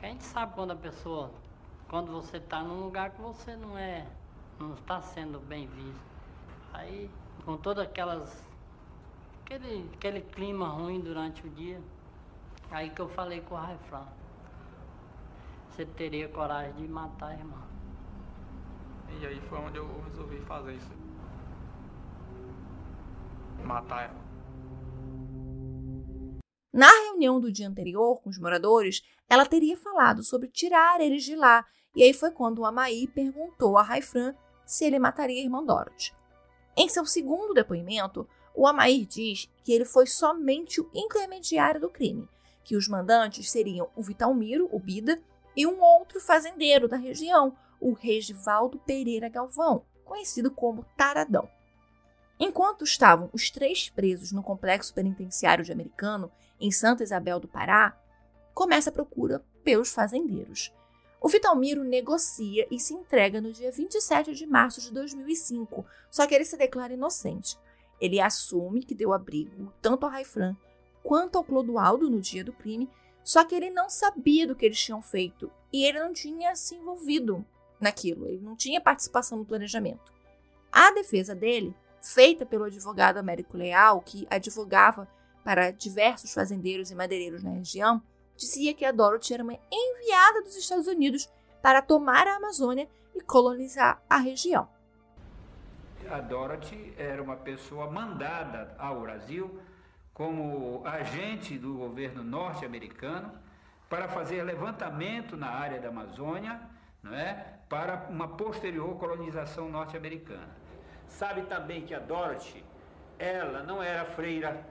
A 0.00 0.06
gente 0.06 0.22
sabe 0.22 0.54
quando 0.54 0.70
a 0.70 0.76
pessoa, 0.76 1.32
quando 1.88 2.12
você 2.12 2.36
está 2.36 2.62
num 2.62 2.84
lugar 2.84 3.10
que 3.10 3.20
você 3.20 3.56
não 3.56 3.76
é, 3.76 4.06
não 4.56 4.74
está 4.74 5.02
sendo 5.02 5.40
bem 5.40 5.66
visto. 5.66 6.00
Aí, 6.72 7.10
com 7.44 7.56
todas 7.56 7.84
aquelas, 7.84 8.48
aquele, 9.44 9.90
aquele 9.94 10.20
clima 10.20 10.68
ruim 10.68 11.00
durante 11.00 11.44
o 11.44 11.50
dia, 11.50 11.80
aí 12.70 12.88
que 12.88 13.00
eu 13.00 13.08
falei 13.08 13.40
com 13.40 13.56
o 13.56 13.58
Raifran, 13.58 14.06
você 15.68 15.84
teria 15.84 16.28
coragem 16.28 16.72
de 16.74 16.86
matar 16.86 17.30
a 17.30 17.34
irmã. 17.34 17.69
E 19.18 19.26
aí 19.26 19.40
foi 19.48 19.58
onde 19.58 19.78
eu 19.78 20.02
resolvi 20.02 20.40
fazer 20.40 20.74
isso 20.74 21.00
matar 23.70 24.04
ela. 24.04 24.30
Na 26.72 26.88
reunião 26.88 27.40
do 27.40 27.52
dia 27.52 27.68
anterior 27.68 28.20
com 28.20 28.30
os 28.30 28.38
moradores, 28.38 29.02
ela 29.28 29.46
teria 29.46 29.76
falado 29.76 30.22
sobre 30.22 30.48
tirar 30.48 31.00
eles 31.00 31.24
de 31.24 31.36
lá, 31.36 31.64
e 31.94 32.02
aí 32.02 32.12
foi 32.12 32.30
quando 32.30 32.60
o 32.60 32.64
Amaí 32.64 33.08
perguntou 33.08 33.76
a 33.76 33.82
Raifran 33.82 34.34
se 34.64 34.84
ele 34.84 34.98
mataria 34.98 35.40
a 35.40 35.44
irmã 35.44 35.64
Dorothy. 35.64 36.14
Em 36.76 36.88
seu 36.88 37.04
segundo 37.04 37.52
depoimento, 37.52 38.28
o 38.54 38.66
Amair 38.66 39.04
diz 39.06 39.48
que 39.64 39.72
ele 39.72 39.84
foi 39.84 40.06
somente 40.06 40.80
o 40.80 40.88
intermediário 40.94 41.80
do 41.80 41.90
crime, 41.90 42.28
que 42.62 42.76
os 42.76 42.86
mandantes 42.86 43.50
seriam 43.50 43.88
o 43.96 44.02
Vitalmiro, 44.02 44.68
o 44.70 44.78
Bida, 44.78 45.20
e 45.56 45.66
um 45.66 45.80
outro 45.80 46.20
fazendeiro 46.20 46.86
da 46.86 46.96
região, 46.96 47.56
o 47.80 47.92
Regivaldo 47.92 48.78
Pereira 48.78 49.28
Galvão, 49.28 49.84
conhecido 50.04 50.50
como 50.50 50.84
Taradão. 50.96 51.48
Enquanto 52.38 52.84
estavam 52.84 53.28
os 53.32 53.50
três 53.50 53.90
presos 53.90 54.32
no 54.32 54.42
complexo 54.42 54.94
penitenciário 54.94 55.64
de 55.64 55.72
Americano, 55.72 56.30
em 56.60 56.70
Santa 56.70 57.02
Isabel 57.02 57.38
do 57.38 57.48
Pará, 57.48 57.96
começa 58.54 58.90
a 58.90 58.92
procura 58.92 59.44
pelos 59.62 59.92
fazendeiros. 59.92 60.72
O 61.20 61.28
Vitalmiro 61.28 61.84
negocia 61.84 62.66
e 62.70 62.78
se 62.78 62.94
entrega 62.94 63.40
no 63.40 63.52
dia 63.52 63.70
27 63.70 64.34
de 64.34 64.46
março 64.46 64.80
de 64.80 64.90
2005, 64.90 65.84
só 66.10 66.26
que 66.26 66.34
ele 66.34 66.46
se 66.46 66.56
declara 66.56 66.94
inocente. 66.94 67.58
Ele 68.00 68.18
assume 68.18 68.82
que 68.82 68.94
deu 68.94 69.12
abrigo 69.12 69.72
tanto 69.82 70.06
ao 70.06 70.12
Raifran 70.12 70.56
quanto 71.02 71.36
ao 71.36 71.44
Clodoaldo 71.44 72.08
no 72.08 72.20
dia 72.20 72.42
do 72.42 72.52
crime, 72.52 72.88
só 73.22 73.44
que 73.44 73.54
ele 73.54 73.70
não 73.70 73.90
sabia 73.90 74.46
do 74.46 74.56
que 74.56 74.64
eles 74.64 74.80
tinham 74.80 75.02
feito 75.02 75.52
e 75.70 75.84
ele 75.84 76.00
não 76.00 76.12
tinha 76.12 76.56
se 76.56 76.74
envolvido 76.74 77.44
naquilo, 77.80 78.26
ele 78.26 78.42
não 78.42 78.54
tinha 78.54 78.80
participação 78.80 79.38
no 79.38 79.44
planejamento. 79.44 80.12
A 80.70 80.92
defesa 80.92 81.34
dele 81.34 81.74
feita 82.02 82.46
pelo 82.46 82.64
advogado 82.64 83.18
Américo 83.18 83.56
Leal, 83.56 84.00
que 84.00 84.26
advogava 84.30 85.08
para 85.44 85.70
diversos 85.70 86.32
fazendeiros 86.32 86.90
e 86.90 86.94
madeireiros 86.94 87.42
na 87.42 87.50
região, 87.50 88.02
dizia 88.36 88.74
que 88.74 88.84
a 88.84 88.92
Dorothy 88.92 89.34
era 89.34 89.42
uma 89.42 89.58
enviada 89.70 90.42
dos 90.42 90.56
Estados 90.56 90.86
Unidos 90.86 91.28
para 91.62 91.82
tomar 91.82 92.26
a 92.26 92.36
Amazônia 92.36 92.88
e 93.14 93.20
colonizar 93.20 94.02
a 94.08 94.16
região. 94.16 94.68
A 96.10 96.20
Dorothy 96.20 96.94
era 96.96 97.22
uma 97.22 97.36
pessoa 97.36 97.90
mandada 97.90 98.74
ao 98.78 99.00
Brasil 99.00 99.60
como 100.12 100.82
agente 100.84 101.58
do 101.58 101.74
governo 101.74 102.24
norte-americano 102.24 103.32
para 103.88 104.08
fazer 104.08 104.42
levantamento 104.42 105.36
na 105.36 105.48
área 105.48 105.80
da 105.80 105.88
Amazônia, 105.88 106.60
não 107.02 107.14
é, 107.14 107.59
para 107.70 108.08
uma 108.10 108.26
posterior 108.26 108.96
colonização 108.96 109.70
norte-americana. 109.70 110.50
Sabe 111.06 111.42
também 111.42 111.82
que 111.82 111.94
a 111.94 112.00
Dorothy, 112.00 112.64
ela 113.16 113.62
não 113.62 113.80
era 113.80 114.04
freira, 114.04 114.66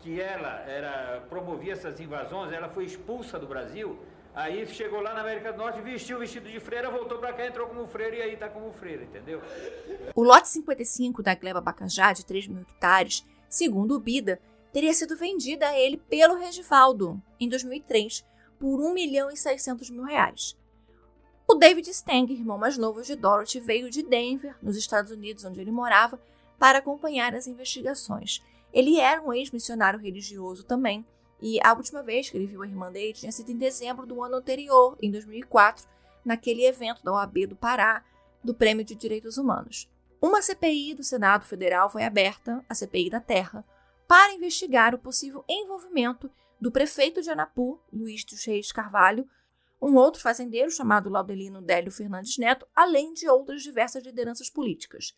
que 0.00 0.18
ela 0.18 0.60
era 0.66 1.20
promovia 1.28 1.74
essas 1.74 2.00
invasões, 2.00 2.50
ela 2.50 2.70
foi 2.70 2.86
expulsa 2.86 3.38
do 3.38 3.46
Brasil, 3.46 3.98
aí 4.34 4.66
chegou 4.66 5.00
lá 5.00 5.12
na 5.12 5.20
América 5.20 5.52
do 5.52 5.58
Norte, 5.58 5.82
vestiu 5.82 6.16
o 6.16 6.20
vestido 6.20 6.48
de 6.48 6.58
freira, 6.58 6.90
voltou 6.90 7.18
para 7.18 7.34
cá, 7.34 7.46
entrou 7.46 7.66
como 7.66 7.86
freira 7.86 8.16
e 8.16 8.22
aí 8.22 8.32
está 8.32 8.48
como 8.48 8.72
freira, 8.72 9.04
entendeu? 9.04 9.42
O 10.14 10.22
lote 10.22 10.48
55 10.48 11.22
da 11.22 11.34
gleba 11.34 11.60
Bacajá, 11.60 12.14
de 12.14 12.24
3 12.24 12.48
mil 12.48 12.62
hectares, 12.62 13.22
segundo 13.50 13.96
o 13.96 14.00
Bida, 14.00 14.40
teria 14.72 14.94
sido 14.94 15.14
vendida 15.14 15.68
a 15.68 15.78
ele 15.78 15.98
pelo 15.98 16.38
Regivaldo, 16.38 17.22
em 17.38 17.50
2003, 17.50 18.24
por 18.58 18.80
1 18.80 18.94
milhão 18.94 19.30
e 19.30 19.36
600 19.36 19.90
mil 19.90 20.04
reais. 20.04 20.56
O 21.46 21.54
David 21.54 21.88
Stang, 21.90 22.32
irmão 22.32 22.56
mais 22.56 22.78
novo 22.78 23.02
de 23.02 23.14
Dorothy, 23.14 23.60
veio 23.60 23.90
de 23.90 24.02
Denver, 24.02 24.56
nos 24.62 24.76
Estados 24.76 25.10
Unidos, 25.10 25.44
onde 25.44 25.60
ele 25.60 25.70
morava, 25.70 26.18
para 26.58 26.78
acompanhar 26.78 27.34
as 27.34 27.46
investigações. 27.46 28.42
Ele 28.72 28.98
era 28.98 29.20
um 29.22 29.32
ex-missionário 29.32 30.00
religioso 30.00 30.64
também, 30.64 31.04
e 31.42 31.60
a 31.62 31.74
última 31.74 32.02
vez 32.02 32.30
que 32.30 32.36
ele 32.36 32.46
viu 32.46 32.62
a 32.62 32.66
irmã 32.66 32.90
dele 32.90 33.12
tinha 33.12 33.30
sido 33.30 33.50
em 33.50 33.58
dezembro 33.58 34.06
do 34.06 34.22
ano 34.22 34.36
anterior, 34.36 34.96
em 35.02 35.10
2004, 35.10 35.86
naquele 36.24 36.64
evento 36.64 37.04
da 37.04 37.12
OAB 37.12 37.46
do 37.46 37.56
Pará 37.56 38.02
do 38.42 38.54
Prêmio 38.54 38.84
de 38.84 38.94
Direitos 38.94 39.36
Humanos. 39.36 39.88
Uma 40.22 40.40
CPI 40.40 40.94
do 40.94 41.04
Senado 41.04 41.44
Federal 41.44 41.90
foi 41.90 42.04
aberta, 42.04 42.64
a 42.66 42.74
CPI 42.74 43.10
da 43.10 43.20
Terra, 43.20 43.62
para 44.08 44.32
investigar 44.32 44.94
o 44.94 44.98
possível 44.98 45.44
envolvimento 45.46 46.30
do 46.58 46.72
prefeito 46.72 47.20
de 47.20 47.28
Anapu, 47.28 47.78
Luiz 47.92 48.24
dos 48.24 48.42
Reis 48.44 48.72
Carvalho, 48.72 49.28
um 49.84 49.96
outro 49.96 50.22
fazendeiro 50.22 50.70
chamado 50.70 51.10
Laudelino 51.10 51.60
Délio 51.60 51.92
Fernandes 51.92 52.38
Neto, 52.38 52.66
além 52.74 53.12
de 53.12 53.28
outras 53.28 53.62
diversas 53.62 54.02
lideranças 54.02 54.48
políticas. 54.48 55.14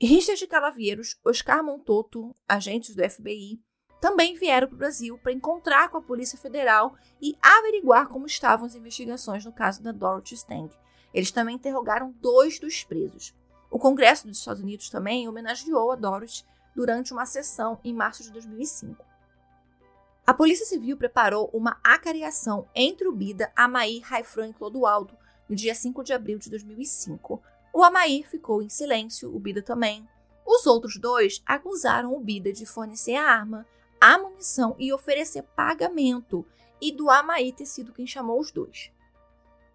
Richard 0.00 0.46
Calavieiros, 0.46 1.18
Oscar 1.24 1.64
Montoto, 1.64 2.34
agentes 2.48 2.94
do 2.94 3.02
FBI, 3.10 3.60
também 4.00 4.36
vieram 4.36 4.68
para 4.68 4.74
o 4.74 4.78
Brasil 4.78 5.18
para 5.18 5.32
encontrar 5.32 5.88
com 5.88 5.98
a 5.98 6.02
Polícia 6.02 6.38
Federal 6.38 6.94
e 7.20 7.36
averiguar 7.42 8.06
como 8.08 8.26
estavam 8.26 8.66
as 8.66 8.76
investigações 8.76 9.44
no 9.44 9.52
caso 9.52 9.82
da 9.82 9.90
Dorothy 9.90 10.34
Stang. 10.34 10.72
Eles 11.12 11.32
também 11.32 11.56
interrogaram 11.56 12.12
dois 12.20 12.60
dos 12.60 12.84
presos. 12.84 13.34
O 13.68 13.78
Congresso 13.80 14.28
dos 14.28 14.38
Estados 14.38 14.62
Unidos 14.62 14.90
também 14.90 15.26
homenageou 15.26 15.90
a 15.90 15.96
Dorothy 15.96 16.44
durante 16.76 17.12
uma 17.12 17.26
sessão 17.26 17.80
em 17.82 17.92
março 17.92 18.22
de 18.22 18.30
2005. 18.30 19.04
A 20.26 20.32
Polícia 20.32 20.64
Civil 20.64 20.96
preparou 20.96 21.50
uma 21.52 21.78
acariação 21.84 22.66
entre 22.74 23.06
o 23.06 23.12
Bida, 23.12 23.52
Amair, 23.54 24.02
Raifran 24.02 24.48
e 24.48 24.54
Clodoaldo 24.54 25.14
no 25.46 25.54
dia 25.54 25.74
5 25.74 26.02
de 26.02 26.14
abril 26.14 26.38
de 26.38 26.48
2005. 26.48 27.42
O 27.74 27.84
Amair 27.84 28.26
ficou 28.26 28.62
em 28.62 28.70
silêncio, 28.70 29.34
o 29.34 29.38
Bida 29.38 29.60
também. 29.60 30.08
Os 30.46 30.66
outros 30.66 30.96
dois 30.96 31.42
acusaram 31.44 32.14
o 32.14 32.20
Bida 32.20 32.50
de 32.54 32.64
fornecer 32.64 33.16
a 33.16 33.28
arma, 33.30 33.66
a 34.00 34.16
munição 34.16 34.74
e 34.78 34.94
oferecer 34.94 35.42
pagamento, 35.54 36.46
e 36.80 36.90
do 36.90 37.10
Amair 37.10 37.54
ter 37.54 37.66
sido 37.66 37.92
quem 37.92 38.06
chamou 38.06 38.40
os 38.40 38.50
dois. 38.50 38.90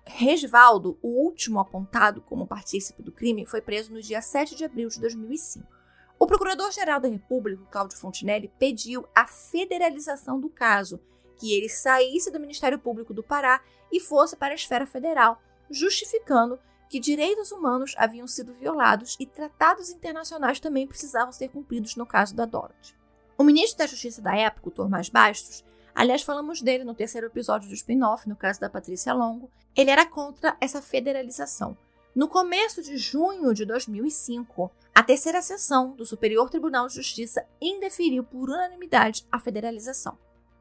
Resvaldo, 0.04 0.98
o 1.04 1.10
último 1.10 1.60
apontado 1.60 2.22
como 2.22 2.48
partícipe 2.48 3.04
do 3.04 3.12
crime, 3.12 3.46
foi 3.46 3.62
preso 3.62 3.94
no 3.94 4.02
dia 4.02 4.20
7 4.20 4.56
de 4.56 4.66
abril 4.66 4.90
de 4.90 5.00
2005. 5.00 5.79
O 6.20 6.28
Procurador-Geral 6.28 7.00
da 7.00 7.08
República, 7.08 7.64
Cláudio 7.72 7.98
Fontinelli, 7.98 8.52
pediu 8.60 9.08
a 9.16 9.26
federalização 9.26 10.38
do 10.38 10.50
caso, 10.50 11.00
que 11.38 11.54
ele 11.54 11.70
saísse 11.70 12.30
do 12.30 12.42
Ministério 12.42 12.78
Público 12.78 13.14
do 13.14 13.24
Pará 13.24 13.62
e 13.90 14.02
fosse 14.02 14.36
para 14.36 14.54
a 14.54 14.56
esfera 14.56 14.86
federal, 14.86 15.42
justificando 15.72 16.60
que 16.90 17.00
direitos 17.00 17.54
humanos 17.54 17.96
haviam 17.98 18.28
sido 18.28 18.54
violados 18.54 19.16
e 19.18 19.26
tratados 19.26 19.90
internacionais 19.90 20.60
também 20.60 20.86
precisavam 20.86 21.32
ser 21.32 21.48
cumpridos 21.48 21.96
no 21.96 22.06
caso 22.06 22.36
da 22.36 22.44
Dorothy. 22.44 22.98
O 23.38 23.44
ministro 23.44 23.78
da 23.78 23.88
Justiça 23.88 24.22
da 24.22 24.36
época, 24.36 24.68
o 24.68 24.72
Tomás 24.72 25.08
Bastos, 25.08 25.64
aliás, 25.96 26.22
falamos 26.22 26.62
dele 26.62 26.84
no 26.84 26.94
terceiro 26.94 27.28
episódio 27.28 27.70
do 27.70 27.76
spin-off, 27.76 28.28
no 28.28 28.36
caso 28.36 28.60
da 28.60 28.70
Patrícia 28.70 29.14
Longo, 29.14 29.50
ele 29.74 29.90
era 29.90 30.06
contra 30.06 30.58
essa 30.60 30.82
federalização. 30.82 31.78
No 32.20 32.28
começo 32.28 32.84
de 32.84 32.98
junho 32.98 33.54
de 33.54 33.64
2005, 33.64 34.70
a 34.94 35.02
terceira 35.02 35.42
sessão 35.42 35.92
do 35.92 36.06
Superior 36.06 36.50
Tribunal 36.50 36.86
de 36.86 36.96
Justiça 36.96 37.46
indeferiu 37.62 38.26
por 38.26 38.50
unanimidade 38.50 39.26
a 39.32 39.40
federalização. 39.40 40.18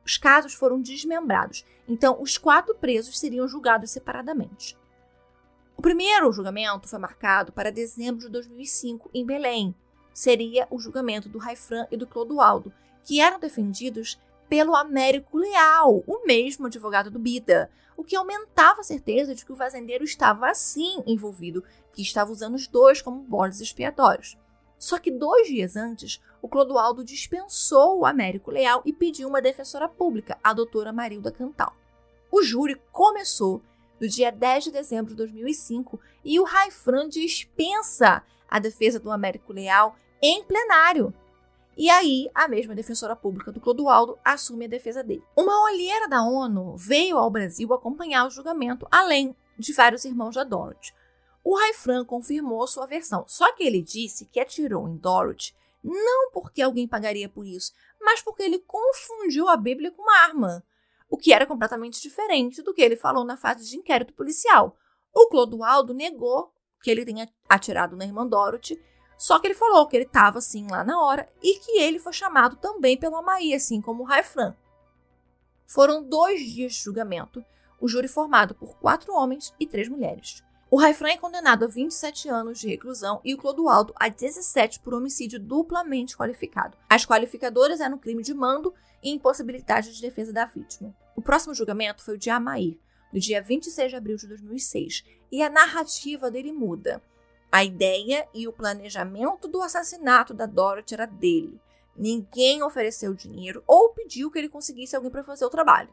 Os 0.06 0.16
casos 0.16 0.54
foram 0.54 0.80
desmembrados, 0.80 1.66
então 1.88 2.22
os 2.22 2.38
quatro 2.38 2.76
presos 2.76 3.18
seriam 3.18 3.48
julgados 3.48 3.90
separadamente. 3.90 4.78
O 5.76 5.82
primeiro 5.82 6.30
julgamento 6.30 6.86
foi 6.86 7.00
marcado 7.00 7.50
para 7.50 7.72
dezembro 7.72 8.20
de 8.20 8.28
2005 8.28 9.10
em 9.12 9.26
Belém. 9.26 9.74
Seria 10.14 10.68
o 10.70 10.78
julgamento 10.78 11.28
do 11.28 11.38
Raifran 11.38 11.88
e 11.90 11.96
do 11.96 12.06
Clodoaldo, 12.06 12.72
que 13.02 13.20
eram 13.20 13.40
defendidos 13.40 14.16
pelo 14.48 14.74
Américo 14.74 15.36
Leal, 15.36 16.02
o 16.06 16.26
mesmo 16.26 16.66
advogado 16.66 17.10
do 17.10 17.18
Bida, 17.18 17.70
o 17.96 18.04
que 18.04 18.16
aumentava 18.16 18.80
a 18.80 18.84
certeza 18.84 19.34
de 19.34 19.44
que 19.44 19.52
o 19.52 19.56
fazendeiro 19.56 20.04
estava 20.04 20.48
assim 20.48 21.02
envolvido, 21.06 21.64
que 21.92 22.02
estava 22.02 22.30
usando 22.30 22.54
os 22.54 22.66
dois 22.66 23.02
como 23.02 23.20
bodes 23.20 23.60
expiatórios. 23.60 24.38
Só 24.78 24.98
que 24.98 25.10
dois 25.10 25.48
dias 25.48 25.76
antes, 25.76 26.22
o 26.40 26.48
Clodoaldo 26.48 27.04
dispensou 27.04 27.98
o 27.98 28.06
Américo 28.06 28.50
Leal 28.50 28.80
e 28.84 28.92
pediu 28.92 29.28
uma 29.28 29.42
defensora 29.42 29.88
pública, 29.88 30.38
a 30.42 30.52
doutora 30.52 30.92
Marilda 30.92 31.32
Cantal. 31.32 31.74
O 32.30 32.42
júri 32.42 32.80
começou 32.92 33.60
no 34.00 34.06
dia 34.06 34.30
10 34.30 34.64
de 34.64 34.70
dezembro 34.70 35.10
de 35.10 35.16
2005 35.16 35.98
e 36.24 36.38
o 36.38 36.44
Raifran 36.44 37.08
dispensa 37.08 38.22
a 38.48 38.58
defesa 38.60 39.00
do 39.00 39.10
Américo 39.10 39.52
Leal 39.52 39.96
em 40.22 40.44
plenário, 40.44 41.12
e 41.78 41.88
aí, 41.88 42.28
a 42.34 42.48
mesma 42.48 42.74
defensora 42.74 43.14
pública 43.14 43.52
do 43.52 43.60
Clodoaldo 43.60 44.18
assume 44.24 44.64
a 44.64 44.68
defesa 44.68 45.04
dele. 45.04 45.22
Uma 45.36 45.62
olheira 45.62 46.08
da 46.08 46.24
ONU 46.24 46.76
veio 46.76 47.16
ao 47.16 47.30
Brasil 47.30 47.72
acompanhar 47.72 48.26
o 48.26 48.30
julgamento, 48.30 48.84
além 48.90 49.32
de 49.56 49.72
vários 49.72 50.04
irmãos 50.04 50.34
da 50.34 50.42
Dorothy. 50.42 50.92
O 51.44 51.56
Raifran 51.56 52.04
confirmou 52.04 52.66
sua 52.66 52.84
versão, 52.84 53.24
só 53.28 53.52
que 53.54 53.62
ele 53.62 53.80
disse 53.80 54.26
que 54.26 54.40
atirou 54.40 54.88
em 54.88 54.96
Dorothy 54.96 55.54
não 55.84 56.32
porque 56.32 56.60
alguém 56.60 56.88
pagaria 56.88 57.28
por 57.28 57.46
isso, 57.46 57.72
mas 58.00 58.20
porque 58.20 58.42
ele 58.42 58.58
confundiu 58.58 59.48
a 59.48 59.56
Bíblia 59.56 59.92
com 59.92 60.02
uma 60.02 60.18
arma, 60.24 60.64
o 61.08 61.16
que 61.16 61.32
era 61.32 61.46
completamente 61.46 62.02
diferente 62.02 62.60
do 62.60 62.74
que 62.74 62.82
ele 62.82 62.96
falou 62.96 63.24
na 63.24 63.36
fase 63.36 63.64
de 63.64 63.76
inquérito 63.76 64.12
policial. 64.14 64.76
O 65.14 65.28
Clodoaldo 65.28 65.94
negou 65.94 66.52
que 66.82 66.90
ele 66.90 67.04
tenha 67.04 67.28
atirado 67.48 67.96
na 67.96 68.04
irmã 68.04 68.26
Dorothy 68.26 68.82
só 69.18 69.40
que 69.40 69.48
ele 69.48 69.54
falou 69.54 69.86
que 69.88 69.96
ele 69.96 70.04
estava 70.04 70.38
assim 70.38 70.68
lá 70.70 70.84
na 70.84 71.02
hora 71.02 71.28
e 71.42 71.58
que 71.58 71.80
ele 71.80 71.98
foi 71.98 72.12
chamado 72.12 72.54
também 72.56 72.96
pelo 72.96 73.16
Amaí, 73.16 73.52
assim 73.52 73.80
como 73.80 74.04
o 74.04 74.06
Raifran. 74.06 74.54
Foram 75.66 76.02
dois 76.02 76.40
dias 76.40 76.74
de 76.74 76.84
julgamento, 76.84 77.44
o 77.80 77.88
júri 77.88 78.06
formado 78.06 78.54
por 78.54 78.78
quatro 78.78 79.12
homens 79.12 79.52
e 79.58 79.66
três 79.66 79.88
mulheres. 79.88 80.42
O 80.70 80.76
Raifran 80.76 81.08
é 81.08 81.16
condenado 81.16 81.64
a 81.64 81.68
27 81.68 82.28
anos 82.28 82.60
de 82.60 82.68
reclusão 82.68 83.20
e 83.24 83.34
o 83.34 83.38
Clodoaldo 83.38 83.92
a 83.96 84.08
17 84.08 84.80
por 84.80 84.94
homicídio 84.94 85.40
duplamente 85.40 86.16
qualificado. 86.16 86.76
As 86.88 87.04
qualificadoras 87.04 87.80
eram 87.80 87.98
crime 87.98 88.22
de 88.22 88.32
mando 88.32 88.72
e 89.02 89.10
impossibilidade 89.10 89.94
de 89.94 90.00
defesa 90.00 90.32
da 90.32 90.44
vítima. 90.44 90.94
O 91.16 91.22
próximo 91.22 91.54
julgamento 91.54 92.04
foi 92.04 92.14
o 92.14 92.18
de 92.18 92.30
Amair, 92.30 92.78
no 93.12 93.18
dia 93.18 93.42
26 93.42 93.90
de 93.90 93.96
abril 93.96 94.16
de 94.16 94.28
2006, 94.28 95.04
e 95.32 95.42
a 95.42 95.50
narrativa 95.50 96.30
dele 96.30 96.52
muda. 96.52 97.02
A 97.50 97.64
ideia 97.64 98.28
e 98.34 98.46
o 98.46 98.52
planejamento 98.52 99.48
do 99.48 99.62
assassinato 99.62 100.34
da 100.34 100.44
Dorothy 100.44 100.94
era 100.94 101.06
dele. 101.06 101.58
Ninguém 101.96 102.62
ofereceu 102.62 103.14
dinheiro 103.14 103.62
ou 103.66 103.90
pediu 103.90 104.30
que 104.30 104.38
ele 104.38 104.48
conseguisse 104.48 104.94
alguém 104.94 105.10
para 105.10 105.24
fazer 105.24 105.44
o 105.44 105.50
trabalho. 105.50 105.88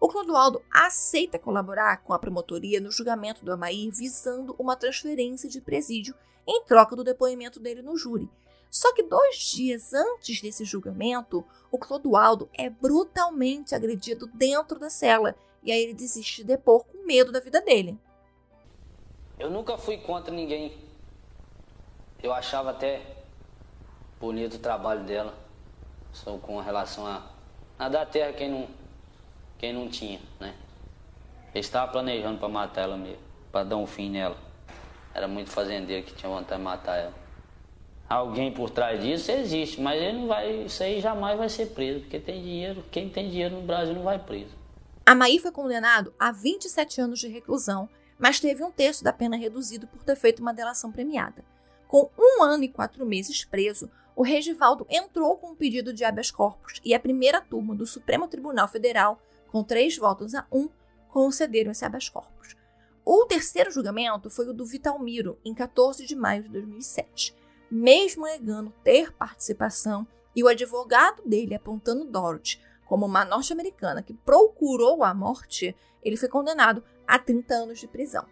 O 0.00 0.08
Clodoaldo 0.08 0.62
aceita 0.70 1.38
colaborar 1.38 2.02
com 2.02 2.12
a 2.12 2.18
promotoria 2.18 2.80
no 2.80 2.92
julgamento 2.92 3.44
do 3.44 3.52
Amair 3.52 3.90
visando 3.90 4.54
uma 4.58 4.76
transferência 4.76 5.48
de 5.48 5.60
presídio 5.60 6.14
em 6.46 6.62
troca 6.64 6.94
do 6.94 7.02
depoimento 7.02 7.58
dele 7.58 7.82
no 7.82 7.96
júri. 7.96 8.30
Só 8.70 8.92
que 8.92 9.02
dois 9.02 9.36
dias 9.36 9.92
antes 9.94 10.40
desse 10.40 10.64
julgamento, 10.64 11.44
o 11.70 11.78
Clodoaldo 11.78 12.48
é 12.52 12.68
brutalmente 12.68 13.74
agredido 13.74 14.26
dentro 14.34 14.78
da 14.78 14.90
cela 14.90 15.34
e 15.62 15.72
aí 15.72 15.82
ele 15.82 15.94
desiste 15.94 16.42
de 16.42 16.44
depor 16.44 16.84
com 16.84 17.06
medo 17.06 17.32
da 17.32 17.40
vida 17.40 17.60
dele. 17.60 17.98
Eu 19.38 19.50
nunca 19.50 19.76
fui 19.76 19.96
contra 19.98 20.32
ninguém. 20.32 20.76
Eu 22.22 22.32
achava 22.32 22.70
até 22.70 23.02
bonito 24.20 24.54
o 24.54 24.58
trabalho 24.58 25.04
dela. 25.04 25.34
Só 26.12 26.36
com 26.38 26.60
relação 26.60 27.06
a, 27.06 27.22
a 27.78 27.88
dar 27.88 28.06
terra 28.06 28.32
quem 28.32 28.50
não, 28.50 28.68
quem 29.58 29.72
não 29.72 29.88
tinha, 29.88 30.20
né? 30.38 30.54
Ele 31.52 31.60
estava 31.60 31.90
planejando 31.90 32.38
para 32.38 32.48
matar 32.48 32.82
ela 32.82 32.96
mesmo, 32.96 33.22
para 33.50 33.64
dar 33.64 33.76
um 33.76 33.86
fim 33.86 34.10
nela. 34.10 34.36
Era 35.12 35.28
muito 35.28 35.50
fazendeiro 35.50 36.04
que 36.04 36.14
tinha 36.14 36.30
vontade 36.30 36.58
de 36.58 36.64
matar 36.64 36.96
ela. 36.96 37.14
Alguém 38.08 38.52
por 38.52 38.70
trás 38.70 39.02
disso 39.02 39.30
existe, 39.30 39.80
mas 39.80 40.00
ele 40.00 40.18
não 40.18 40.26
vai, 40.28 40.64
isso 40.64 40.82
aí 40.82 41.00
jamais 41.00 41.38
vai 41.38 41.48
ser 41.48 41.66
preso, 41.66 42.00
porque 42.00 42.18
tem 42.18 42.42
dinheiro, 42.42 42.84
quem 42.90 43.08
tem 43.08 43.30
dinheiro 43.30 43.56
no 43.56 43.62
Brasil 43.62 43.94
não 43.94 44.02
vai 44.02 44.18
preso. 44.18 44.50
Amaí 45.06 45.38
foi 45.38 45.50
condenado 45.50 46.12
a 46.18 46.30
27 46.30 47.00
anos 47.00 47.18
de 47.18 47.28
reclusão 47.28 47.88
mas 48.18 48.40
teve 48.40 48.62
um 48.62 48.70
terço 48.70 49.02
da 49.02 49.12
pena 49.12 49.36
reduzido 49.36 49.86
por 49.86 50.02
ter 50.02 50.16
feito 50.16 50.40
uma 50.40 50.54
delação 50.54 50.90
premiada. 50.90 51.44
Com 51.86 52.10
um 52.18 52.42
ano 52.42 52.64
e 52.64 52.68
quatro 52.68 53.04
meses 53.04 53.44
preso, 53.44 53.90
o 54.16 54.22
Regivaldo 54.22 54.86
entrou 54.88 55.36
com 55.36 55.50
um 55.50 55.56
pedido 55.56 55.92
de 55.92 56.04
habeas 56.04 56.30
corpus 56.30 56.80
e 56.84 56.94
a 56.94 57.00
primeira 57.00 57.40
turma 57.40 57.74
do 57.74 57.86
Supremo 57.86 58.28
Tribunal 58.28 58.68
Federal, 58.68 59.20
com 59.48 59.62
três 59.62 59.96
votos 59.96 60.34
a 60.34 60.46
um, 60.50 60.68
concederam 61.08 61.72
esse 61.72 61.84
habeas 61.84 62.08
corpus. 62.08 62.56
O 63.04 63.26
terceiro 63.26 63.70
julgamento 63.70 64.30
foi 64.30 64.48
o 64.48 64.54
do 64.54 64.64
Vitalmiro, 64.64 65.38
em 65.44 65.52
14 65.52 66.06
de 66.06 66.16
maio 66.16 66.44
de 66.44 66.48
2007. 66.48 67.34
Mesmo 67.70 68.24
negando 68.24 68.72
ter 68.82 69.12
participação 69.12 70.06
e 70.34 70.42
o 70.42 70.48
advogado 70.48 71.22
dele 71.26 71.54
apontando 71.54 72.04
Dorothy 72.04 72.60
como 72.86 73.06
uma 73.06 73.24
norte-americana 73.24 74.02
que 74.02 74.14
procurou 74.14 75.04
a 75.04 75.12
morte, 75.12 75.76
ele 76.02 76.16
foi 76.16 76.28
condenado 76.28 76.82
a 77.06 77.18
30 77.18 77.54
anos 77.54 77.78
de 77.78 77.86
prisão. 77.86 78.26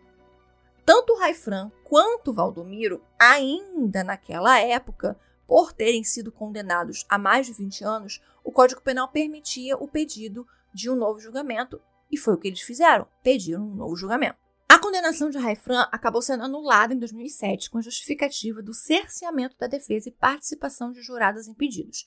Tanto 0.85 1.15
Raifran 1.17 1.71
quanto 1.85 2.33
Valdomiro, 2.33 3.03
ainda 3.19 4.03
naquela 4.03 4.59
época, 4.59 5.19
por 5.47 5.73
terem 5.73 6.03
sido 6.03 6.33
condenados 6.33 7.05
a 7.09 7.19
mais 7.19 7.47
de 7.47 7.53
20 7.53 7.85
anos, 7.85 8.21
o 8.43 8.51
Código 8.51 8.81
Penal 8.81 9.09
permitia 9.09 9.77
o 9.77 9.87
pedido 9.87 10.47
de 10.73 10.91
um 10.91 10.97
novo 10.97 11.21
julgamento 11.21 11.81
E 12.11 12.17
foi 12.17 12.35
o 12.35 12.39
que 12.39 12.49
eles 12.49 12.61
fizeram, 12.61 13.07
pediram 13.23 13.63
um 13.63 13.75
novo 13.75 13.97
julgamento. 13.97 14.37
A 14.69 14.79
condenação 14.79 15.31
de 15.31 15.39
Raifran 15.39 15.87
acabou 15.93 16.23
sendo 16.23 16.45
anulada 16.45 16.95
em 16.95 16.99
2007 16.99 17.71
com 17.71 17.79
a 17.79 17.83
justificativa 17.83 18.63
do 18.63 18.75
cerceamento 18.75 19.57
da 19.59 19.67
defesa 19.67 20.09
e 20.09 20.13
participação 20.13 20.93
de 20.93 21.03
jurados 21.03 21.47
impedidos. 21.47 22.07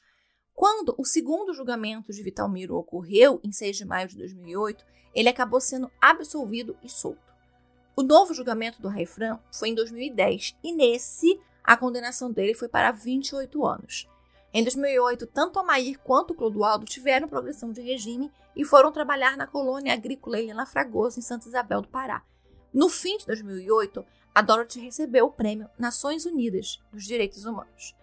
Quando 0.56 0.96
o 0.98 1.06
segundo 1.06 1.54
julgamento 1.54 2.12
de 2.12 2.24
Vitalmiro 2.24 2.76
ocorreu, 2.76 3.40
em 3.44 3.52
6 3.52 3.78
de 3.78 3.86
maio 3.86 4.08
de 4.08 4.18
2008, 4.18 4.86
ele 5.14 5.30
acabou 5.30 5.62
sendo 5.62 5.92
absolvido 6.02 6.78
e 6.82 6.90
solto. 6.90 7.36
O 7.96 8.02
novo 8.02 8.34
julgamento 8.34 8.82
do 8.82 8.88
Raifran 8.88 9.38
foi 9.52 9.70
em 9.70 9.76
2010 9.76 10.56
e 10.64 10.74
nesse 10.74 11.40
a 11.64 11.78
condenação 11.78 12.32
dele 12.32 12.54
foi 12.54 12.68
para 12.68 12.92
28 12.92 13.66
anos. 13.66 14.10
Em 14.54 14.64
2008, 14.64 15.28
tanto 15.28 15.60
Amair 15.60 16.00
quanto 16.00 16.34
Clodoaldo 16.34 16.86
tiveram 16.86 17.28
progressão 17.28 17.72
de 17.72 17.82
regime 17.82 18.32
e 18.56 18.64
foram 18.64 18.92
trabalhar 18.92 19.36
na 19.36 19.46
colônia 19.46 19.94
agrícola 19.94 20.40
Helena 20.40 20.66
Fragoso, 20.66 21.20
em 21.20 21.22
Santa 21.22 21.48
Isabel 21.48 21.82
do 21.82 21.90
Pará, 21.90 22.24
no 22.76 22.90
fim 22.90 23.18
de 23.18 23.26
2008, 23.28 24.06
a 24.36 24.42
Dorothy 24.42 24.82
recebeu 24.82 25.28
o 25.28 25.32
prêmio 25.32 25.70
Nações 25.80 26.26
Unidas 26.26 26.84
dos 26.92 27.06
Direitos 27.06 27.46
Humanos. 27.46 27.96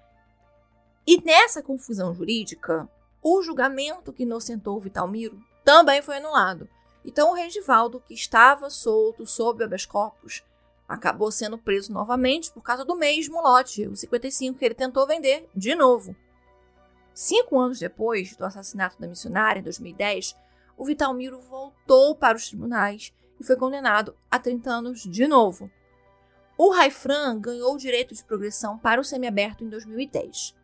E 1.07 1.21
nessa 1.23 1.62
confusão 1.62 2.15
jurídica, 2.15 2.88
o 3.23 3.43
julgamento 3.43 4.12
que 4.12 4.23
inocentou 4.23 4.81
Vitalmiro 4.81 5.41
também 5.65 6.01
foi 6.03 6.17
anulado. 6.17 6.69
Então 7.05 7.31
o 7.31 7.35
Regivaldo, 7.35 8.01
que 8.01 8.15
estava 8.15 8.71
solto 8.71 9.27
sob 9.27 9.65
habeas 9.65 9.85
corpus, 9.85 10.45
acabou 10.88 11.33
sendo 11.33 11.59
preso 11.59 11.93
novamente 11.93 12.53
por 12.53 12.62
causa 12.62 12.85
do 12.85 12.95
mesmo 12.95 13.41
lote, 13.41 13.87
o 13.87 13.97
55, 13.97 14.59
que 14.59 14.65
ele 14.65 14.75
tentou 14.75 15.07
vender 15.07 15.49
de 15.55 15.75
novo. 15.75 16.15
Cinco 17.15 17.59
anos 17.59 17.79
depois 17.79 18.37
do 18.37 18.45
assassinato 18.45 19.01
da 19.01 19.09
missionária, 19.09 19.61
em 19.61 19.62
2010, 19.62 20.37
o 20.77 20.85
Vitalmiro 20.85 21.41
voltou 21.41 22.15
para 22.15 22.37
os 22.37 22.49
tribunais 22.49 23.12
e 23.38 23.45
foi 23.45 23.57
condenado 23.57 24.17
a 24.31 24.38
30 24.38 24.71
anos 24.71 25.01
de 25.03 25.27
novo. 25.27 25.71
O 26.57 26.71
Raifran 26.71 27.41
ganhou 27.41 27.75
o 27.75 27.79
direito 27.79 28.15
de 28.15 28.25
progressão 28.25 28.79
para 28.79 29.01
o 29.01 29.05
semiaberto 29.05 29.65
em 29.65 29.69
2010. 29.69 30.55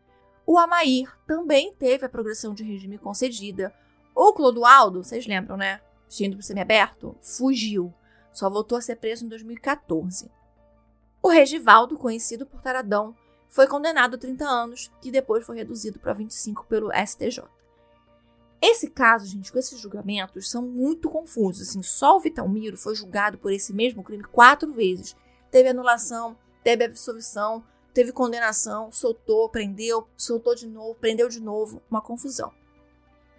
O 0.51 0.57
Amair 0.57 1.15
também 1.27 1.75
teve 1.75 2.07
a 2.07 2.09
progressão 2.09 2.55
de 2.55 2.65
regime 2.65 2.97
concedida. 2.97 3.71
O 4.15 4.33
Clodoaldo, 4.33 5.05
vocês 5.05 5.27
lembram, 5.27 5.59
né? 5.59 5.79
Indo 6.19 6.37
para 6.37 6.41
o 6.41 6.43
semiaberto, 6.43 7.15
fugiu. 7.21 7.93
Só 8.33 8.49
voltou 8.49 8.79
a 8.79 8.81
ser 8.81 8.97
preso 8.97 9.27
em 9.27 9.29
2014. 9.29 10.31
O 11.23 11.29
Regivaldo, 11.29 11.99
conhecido 11.99 12.47
por 12.47 12.63
Taradão, 12.63 13.15
foi 13.47 13.67
condenado 13.67 14.15
a 14.15 14.19
30 14.19 14.43
anos, 14.49 14.91
que 15.03 15.11
depois 15.11 15.45
foi 15.45 15.57
reduzido 15.57 15.99
para 15.99 16.15
25 16.15 16.65
pelo 16.65 16.91
STJ. 16.95 17.45
Esse 18.59 18.89
caso, 18.89 19.27
gente, 19.27 19.53
com 19.53 19.59
esses 19.59 19.79
julgamentos, 19.79 20.49
são 20.49 20.63
muito 20.63 21.11
confusos. 21.11 21.69
Assim, 21.69 21.83
só 21.83 22.17
o 22.17 22.21
Vitalmiro 22.21 22.79
foi 22.79 22.95
julgado 22.95 23.37
por 23.37 23.53
esse 23.53 23.75
mesmo 23.75 24.03
crime 24.03 24.25
quatro 24.25 24.73
vezes. 24.73 25.15
Teve 25.51 25.69
anulação, 25.69 26.39
teve 26.65 26.87
absolvição, 26.87 27.63
teve 27.93 28.13
condenação, 28.13 28.93
soltou, 28.93 29.49
prendeu, 29.49 30.09
soltou 30.17 30.55
de 30.55 30.67
novo, 30.67 30.95
prendeu 30.95 31.29
de 31.29 31.41
novo. 31.41 31.83
Uma 31.91 32.01
confusão. 32.01 32.53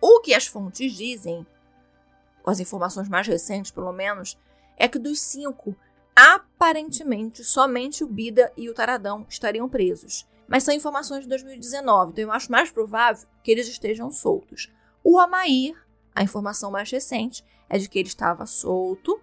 O 0.01 0.19
que 0.21 0.33
as 0.33 0.47
fontes 0.47 0.93
dizem, 0.93 1.45
as 2.45 2.59
informações 2.59 3.09
mais 3.09 3.27
recentes 3.27 3.71
pelo 3.71 3.91
menos, 3.91 4.37
é 4.77 4.87
que 4.87 4.97
dos 4.97 5.19
cinco, 5.19 5.75
aparentemente 6.15 7.43
somente 7.43 8.03
o 8.03 8.07
Bida 8.07 8.51
e 8.55 8.69
o 8.69 8.73
Taradão 8.73 9.25
estariam 9.29 9.69
presos. 9.69 10.27
Mas 10.47 10.63
são 10.63 10.73
informações 10.73 11.23
de 11.23 11.29
2019, 11.29 12.11
então 12.11 12.23
eu 12.23 12.31
acho 12.31 12.51
mais 12.51 12.71
provável 12.71 13.27
que 13.43 13.51
eles 13.51 13.67
estejam 13.67 14.11
soltos. 14.11 14.71
O 15.03 15.19
Amair, 15.19 15.75
a 16.15 16.23
informação 16.23 16.71
mais 16.71 16.89
recente 16.89 17.45
é 17.69 17.77
de 17.77 17.87
que 17.87 17.99
ele 17.99 18.07
estava 18.07 18.45
solto, 18.45 19.21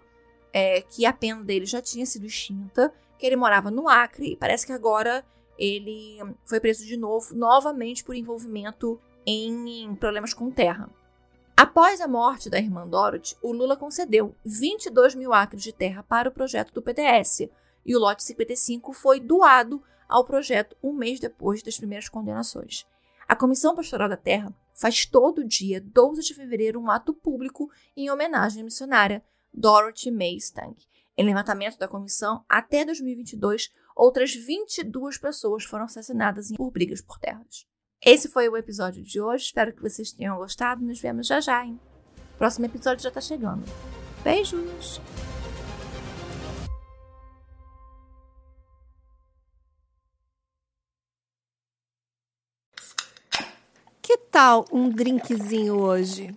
é, 0.52 0.80
que 0.80 1.04
a 1.04 1.12
pena 1.12 1.42
dele 1.42 1.66
já 1.66 1.82
tinha 1.82 2.06
sido 2.06 2.26
extinta, 2.26 2.94
que 3.18 3.26
ele 3.26 3.36
morava 3.36 3.70
no 3.70 3.88
Acre 3.88 4.32
e 4.32 4.36
parece 4.36 4.66
que 4.66 4.72
agora 4.72 5.24
ele 5.58 6.18
foi 6.44 6.60
preso 6.60 6.84
de 6.84 6.96
novo, 6.96 7.34
novamente 7.34 8.04
por 8.04 8.14
envolvimento 8.14 9.00
em 9.26 9.94
problemas 9.96 10.34
com 10.34 10.50
terra. 10.50 10.90
Após 11.56 12.00
a 12.00 12.08
morte 12.08 12.50
da 12.50 12.58
irmã 12.58 12.86
Dorothy, 12.86 13.34
o 13.42 13.50
Lula 13.50 13.76
concedeu 13.76 14.34
22 14.44 15.14
mil 15.14 15.32
acres 15.32 15.62
de 15.62 15.72
terra 15.72 16.02
para 16.02 16.28
o 16.28 16.32
projeto 16.32 16.72
do 16.74 16.82
PDS 16.82 17.48
e 17.84 17.96
o 17.96 17.98
lote 17.98 18.22
55 18.24 18.92
foi 18.92 19.18
doado 19.18 19.82
ao 20.08 20.24
projeto 20.24 20.76
um 20.82 20.92
mês 20.92 21.18
depois 21.18 21.62
das 21.62 21.78
primeiras 21.78 22.08
condenações. 22.08 22.86
A 23.26 23.34
Comissão 23.34 23.74
Pastoral 23.74 24.08
da 24.08 24.16
Terra 24.16 24.54
faz 24.74 25.06
todo 25.06 25.42
dia, 25.42 25.80
12 25.80 26.22
de 26.22 26.34
fevereiro, 26.34 26.78
um 26.78 26.90
ato 26.90 27.14
público 27.14 27.70
em 27.96 28.10
homenagem 28.10 28.60
à 28.60 28.64
missionária 28.64 29.24
Dorothy 29.52 30.10
May 30.10 30.36
Stank. 30.36 30.84
Em 31.18 31.24
levantamento 31.24 31.78
da 31.78 31.88
comissão, 31.88 32.44
até 32.46 32.84
2022, 32.84 33.70
outras 33.96 34.34
22 34.34 35.16
pessoas 35.16 35.64
foram 35.64 35.86
assassinadas 35.86 36.52
por 36.54 36.70
brigas 36.70 37.00
por 37.00 37.18
terras. 37.18 37.66
Esse 38.04 38.28
foi 38.28 38.50
o 38.50 38.56
episódio 38.56 39.02
de 39.02 39.18
hoje. 39.18 39.46
Espero 39.46 39.74
que 39.74 39.80
vocês 39.80 40.12
tenham 40.12 40.36
gostado. 40.36 40.84
Nos 40.84 41.00
vemos 41.00 41.26
já 41.26 41.40
já, 41.40 41.64
hein? 41.64 41.80
Próximo 42.36 42.66
episódio 42.66 43.02
já 43.02 43.10
tá 43.10 43.22
chegando. 43.22 43.64
Beijos! 44.22 45.00
Que 54.02 54.18
tal 54.18 54.66
um 54.70 54.90
drinkzinho 54.90 55.80
hoje? 55.80 56.36